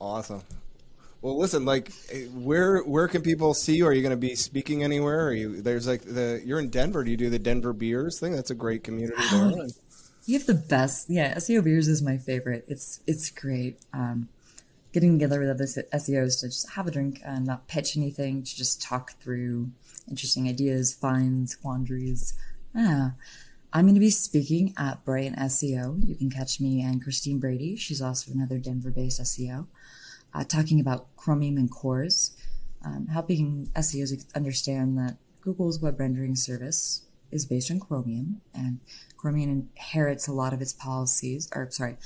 Awesome. 0.00 0.42
Well, 1.22 1.38
listen, 1.38 1.64
like, 1.64 1.92
where 2.34 2.82
where 2.82 3.08
can 3.08 3.22
people 3.22 3.54
see 3.54 3.76
you? 3.76 3.86
Are 3.86 3.92
you 3.92 4.02
going 4.02 4.10
to 4.10 4.16
be 4.16 4.34
speaking 4.34 4.84
anywhere? 4.84 5.26
Are 5.26 5.32
you 5.32 5.60
there's 5.62 5.86
like 5.86 6.02
the 6.02 6.40
you're 6.44 6.58
in 6.58 6.70
Denver? 6.70 7.02
Do 7.02 7.10
you 7.10 7.16
do 7.16 7.30
the 7.30 7.38
Denver 7.38 7.72
Beers 7.72 8.20
thing? 8.20 8.32
That's 8.32 8.50
a 8.50 8.54
great 8.54 8.84
community 8.84 9.20
there. 9.30 9.66
You 10.26 10.38
have 10.38 10.46
the 10.46 10.54
best. 10.54 11.08
Yeah, 11.08 11.34
SEO 11.36 11.62
Beers 11.62 11.88
is 11.88 12.02
my 12.02 12.16
favorite. 12.18 12.64
It's 12.68 13.00
it's 13.06 13.30
great. 13.30 13.78
Um, 13.92 14.28
getting 14.92 15.18
together 15.18 15.40
with 15.40 15.50
other 15.50 15.64
SEOs 15.64 16.40
to 16.40 16.46
just 16.46 16.70
have 16.70 16.86
a 16.86 16.90
drink 16.90 17.20
and 17.24 17.46
not 17.46 17.68
pitch 17.68 17.96
anything, 17.96 18.42
to 18.42 18.56
just 18.56 18.80
talk 18.82 19.12
through 19.20 19.68
interesting 20.08 20.48
ideas, 20.48 20.94
finds, 20.94 21.54
quandaries. 21.54 22.34
I'm 23.76 23.84
going 23.84 23.94
to 23.94 24.00
be 24.00 24.10
speaking 24.10 24.72
at 24.78 25.04
Brighton 25.04 25.36
SEO. 25.36 26.06
You 26.06 26.14
can 26.14 26.30
catch 26.30 26.60
me 26.60 26.82
and 26.82 27.02
Christine 27.02 27.38
Brady. 27.38 27.76
She's 27.76 28.00
also 28.00 28.32
another 28.32 28.58
Denver 28.58 28.90
based 28.90 29.20
SEO, 29.20 29.66
uh, 30.36 30.44
talking 30.44 30.80
about 30.80 31.06
Chromium 31.16 31.56
and 31.56 31.70
cores, 31.70 32.36
um, 32.84 33.06
helping 33.06 33.70
SEOs 33.74 34.12
understand 34.34 34.98
that 34.98 35.16
Google's 35.40 35.80
web 35.80 35.98
rendering 35.98 36.36
service 36.36 37.02
is 37.30 37.46
based 37.46 37.70
on 37.70 37.80
Chromium, 37.80 38.42
and 38.54 38.80
Chromium 39.16 39.70
inherits 39.76 40.28
a 40.28 40.32
lot 40.32 40.52
of 40.52 40.60
its 40.60 40.74
policies, 40.74 41.48
or 41.54 41.70
sorry, 41.70 41.96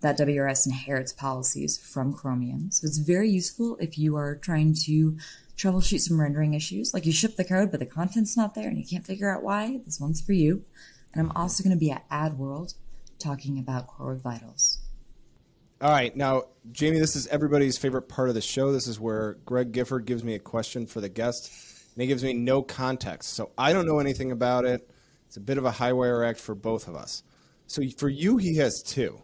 that 0.00 0.18
WRS 0.18 0.66
inherits 0.66 1.12
policies 1.12 1.78
from 1.78 2.12
Chromium. 2.12 2.70
So 2.70 2.86
it's 2.86 2.98
very 2.98 3.30
useful 3.30 3.76
if 3.80 3.98
you 3.98 4.16
are 4.16 4.36
trying 4.36 4.74
to 4.84 5.16
troubleshoot 5.56 6.00
some 6.00 6.20
rendering 6.20 6.54
issues. 6.54 6.92
Like 6.92 7.06
you 7.06 7.12
ship 7.12 7.36
the 7.36 7.44
code, 7.44 7.70
but 7.70 7.80
the 7.80 7.86
content's 7.86 8.36
not 8.36 8.54
there 8.54 8.68
and 8.68 8.78
you 8.78 8.84
can't 8.84 9.06
figure 9.06 9.34
out 9.34 9.42
why. 9.42 9.80
This 9.84 9.98
one's 9.98 10.20
for 10.20 10.34
you. 10.34 10.62
And 11.12 11.22
I'm 11.22 11.36
also 11.36 11.64
going 11.64 11.74
to 11.74 11.80
be 11.80 11.90
at 11.90 12.08
AdWorld 12.10 12.74
talking 13.18 13.58
about 13.58 13.88
Core 13.88 14.14
Vitals. 14.14 14.78
All 15.80 15.90
right. 15.90 16.14
Now, 16.16 16.44
Jamie, 16.72 16.98
this 16.98 17.14
is 17.14 17.26
everybody's 17.28 17.78
favorite 17.78 18.08
part 18.08 18.28
of 18.28 18.34
the 18.34 18.40
show. 18.40 18.72
This 18.72 18.88
is 18.88 18.98
where 18.98 19.34
Greg 19.44 19.72
Gifford 19.72 20.06
gives 20.06 20.24
me 20.24 20.34
a 20.34 20.40
question 20.40 20.86
for 20.86 21.00
the 21.00 21.08
guest, 21.08 21.52
and 21.94 22.02
he 22.02 22.08
gives 22.08 22.24
me 22.24 22.32
no 22.32 22.62
context. 22.62 23.34
So 23.34 23.50
I 23.56 23.72
don't 23.72 23.86
know 23.86 24.00
anything 24.00 24.32
about 24.32 24.64
it. 24.64 24.90
It's 25.26 25.36
a 25.36 25.40
bit 25.40 25.58
of 25.58 25.64
a 25.64 25.70
high 25.70 25.92
wire 25.92 26.24
act 26.24 26.40
for 26.40 26.54
both 26.54 26.88
of 26.88 26.96
us. 26.96 27.22
So 27.66 27.82
for 27.96 28.08
you, 28.08 28.38
he 28.38 28.56
has 28.56 28.82
two. 28.82 29.22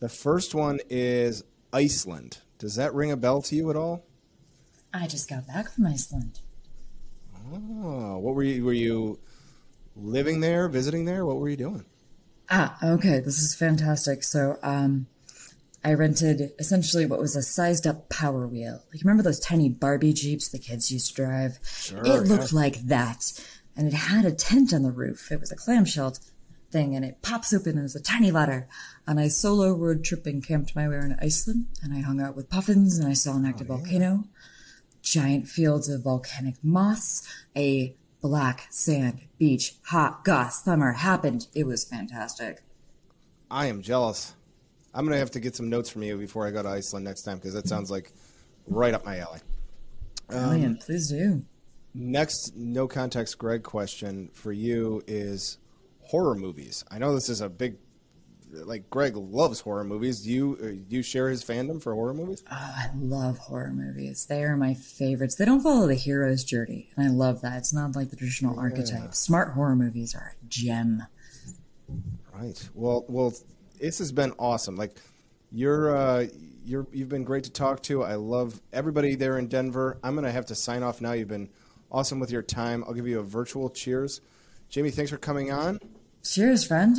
The 0.00 0.08
first 0.08 0.54
one 0.54 0.80
is 0.88 1.44
Iceland. 1.72 2.38
Does 2.58 2.76
that 2.76 2.94
ring 2.94 3.12
a 3.12 3.16
bell 3.16 3.42
to 3.42 3.54
you 3.54 3.70
at 3.70 3.76
all? 3.76 4.04
I 4.92 5.06
just 5.06 5.28
got 5.28 5.46
back 5.46 5.70
from 5.70 5.86
Iceland. 5.86 6.40
Oh, 7.52 8.18
what 8.18 8.34
were 8.34 8.42
you? 8.42 8.64
Were 8.64 8.72
you 8.72 9.18
living 9.94 10.40
there, 10.40 10.68
visiting 10.68 11.04
there? 11.04 11.24
What 11.24 11.36
were 11.36 11.48
you 11.48 11.56
doing? 11.56 11.84
Ah, 12.50 12.76
okay. 12.82 13.20
This 13.20 13.38
is 13.38 13.54
fantastic. 13.54 14.24
So, 14.24 14.58
um, 14.62 15.06
I 15.84 15.94
rented 15.94 16.52
essentially 16.58 17.06
what 17.06 17.20
was 17.20 17.36
a 17.36 17.42
sized 17.42 17.86
up 17.86 18.08
power 18.08 18.46
wheel. 18.46 18.82
Like, 18.92 19.02
remember 19.02 19.22
those 19.22 19.40
tiny 19.40 19.68
Barbie 19.68 20.12
Jeeps 20.12 20.48
the 20.48 20.58
kids 20.58 20.90
used 20.90 21.08
to 21.08 21.14
drive? 21.14 21.58
Sure, 21.64 22.04
it 22.04 22.24
looked 22.24 22.52
yeah. 22.52 22.58
like 22.58 22.80
that. 22.86 23.40
And 23.76 23.86
it 23.86 23.94
had 23.94 24.24
a 24.24 24.32
tent 24.32 24.74
on 24.74 24.82
the 24.82 24.90
roof. 24.90 25.30
It 25.30 25.40
was 25.40 25.52
a 25.52 25.56
clamshell 25.56 26.16
thing 26.70 26.94
and 26.94 27.04
it 27.04 27.22
pops 27.22 27.52
open 27.52 27.70
and 27.70 27.80
there's 27.80 27.96
a 27.96 28.02
tiny 28.02 28.30
ladder. 28.30 28.68
And 29.06 29.20
I 29.20 29.28
solo 29.28 29.72
road 29.72 30.04
trip 30.04 30.26
and 30.26 30.44
camped 30.44 30.74
my 30.74 30.88
way 30.88 30.96
in 30.96 31.16
Iceland 31.20 31.66
and 31.82 31.94
I 31.94 32.00
hung 32.00 32.20
out 32.20 32.36
with 32.36 32.50
puffins 32.50 32.98
and 32.98 33.08
I 33.08 33.14
saw 33.14 33.36
an 33.36 33.46
active 33.46 33.70
oh, 33.70 33.76
yeah. 33.76 33.80
volcano, 33.80 34.24
giant 35.00 35.48
fields 35.48 35.88
of 35.88 36.02
volcanic 36.02 36.56
moss, 36.62 37.26
a 37.56 37.96
black 38.20 38.66
sand 38.70 39.20
beach, 39.38 39.76
hot 39.86 40.24
goss 40.24 40.64
summer 40.64 40.92
happened. 40.92 41.46
It 41.54 41.66
was 41.66 41.84
fantastic. 41.84 42.62
I 43.50 43.66
am 43.66 43.80
jealous. 43.80 44.34
I'm 44.94 45.04
gonna 45.04 45.18
have 45.18 45.30
to 45.32 45.40
get 45.40 45.54
some 45.54 45.68
notes 45.68 45.90
from 45.90 46.02
you 46.02 46.16
before 46.16 46.46
I 46.46 46.50
go 46.50 46.62
to 46.62 46.68
Iceland 46.68 47.04
next 47.04 47.22
time 47.22 47.38
because 47.38 47.54
that 47.54 47.68
sounds 47.68 47.90
like 47.90 48.12
right 48.66 48.94
up 48.94 49.04
my 49.04 49.18
alley. 49.18 49.40
Brilliant, 50.28 50.80
um, 50.80 50.86
please 50.86 51.08
do. 51.08 51.42
Next, 51.94 52.54
no 52.54 52.86
context, 52.86 53.38
Greg 53.38 53.62
question 53.62 54.30
for 54.32 54.52
you 54.52 55.02
is 55.06 55.58
horror 56.02 56.34
movies. 56.34 56.84
I 56.90 56.98
know 56.98 57.14
this 57.14 57.28
is 57.28 57.40
a 57.40 57.48
big 57.48 57.76
like 58.50 58.88
Greg 58.90 59.16
loves 59.16 59.60
horror 59.60 59.84
movies. 59.84 60.22
Do 60.22 60.30
you 60.30 60.58
uh, 60.60 60.66
do 60.88 60.96
you 60.96 61.02
share 61.02 61.28
his 61.28 61.44
fandom 61.44 61.82
for 61.82 61.94
horror 61.94 62.14
movies? 62.14 62.42
Oh, 62.50 62.54
I 62.54 62.90
love 62.94 63.38
horror 63.38 63.72
movies. 63.72 64.26
They 64.26 64.42
are 64.42 64.56
my 64.56 64.74
favorites. 64.74 65.36
They 65.36 65.44
don't 65.44 65.60
follow 65.60 65.86
the 65.86 65.94
hero's 65.94 66.44
journey, 66.44 66.90
and 66.96 67.06
I 67.06 67.10
love 67.10 67.42
that. 67.42 67.58
It's 67.58 67.74
not 67.74 67.94
like 67.94 68.10
the 68.10 68.16
traditional 68.16 68.54
yeah. 68.54 68.60
archetype. 68.60 69.14
Smart 69.14 69.52
horror 69.52 69.76
movies 69.76 70.14
are 70.14 70.34
a 70.40 70.46
gem. 70.46 71.04
Right. 72.32 72.68
Well, 72.74 73.04
well, 73.08 73.34
this 73.80 73.98
has 73.98 74.12
been 74.12 74.32
awesome. 74.38 74.76
Like 74.76 74.96
you're 75.50 75.96
uh, 75.96 76.26
you're 76.64 76.86
you've 76.92 77.08
been 77.08 77.24
great 77.24 77.44
to 77.44 77.50
talk 77.50 77.82
to. 77.84 78.02
I 78.02 78.14
love 78.16 78.60
everybody 78.72 79.14
there 79.14 79.38
in 79.38 79.48
Denver. 79.48 79.98
I'm 80.02 80.14
gonna 80.14 80.32
have 80.32 80.46
to 80.46 80.54
sign 80.54 80.82
off 80.82 81.00
now. 81.00 81.12
You've 81.12 81.28
been 81.28 81.48
awesome 81.90 82.20
with 82.20 82.30
your 82.30 82.42
time. 82.42 82.84
I'll 82.86 82.94
give 82.94 83.06
you 83.06 83.20
a 83.20 83.24
virtual 83.24 83.70
cheers. 83.70 84.20
Jamie, 84.68 84.90
thanks 84.90 85.10
for 85.10 85.18
coming 85.18 85.50
on. 85.50 85.80
Cheers, 86.22 86.66
friend. 86.66 86.96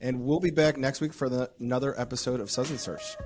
And 0.00 0.24
we'll 0.24 0.40
be 0.40 0.50
back 0.50 0.76
next 0.76 1.00
week 1.00 1.12
for 1.12 1.28
the, 1.28 1.50
another 1.60 1.98
episode 2.00 2.40
of 2.40 2.50
and 2.58 2.80
Search. 2.80 3.16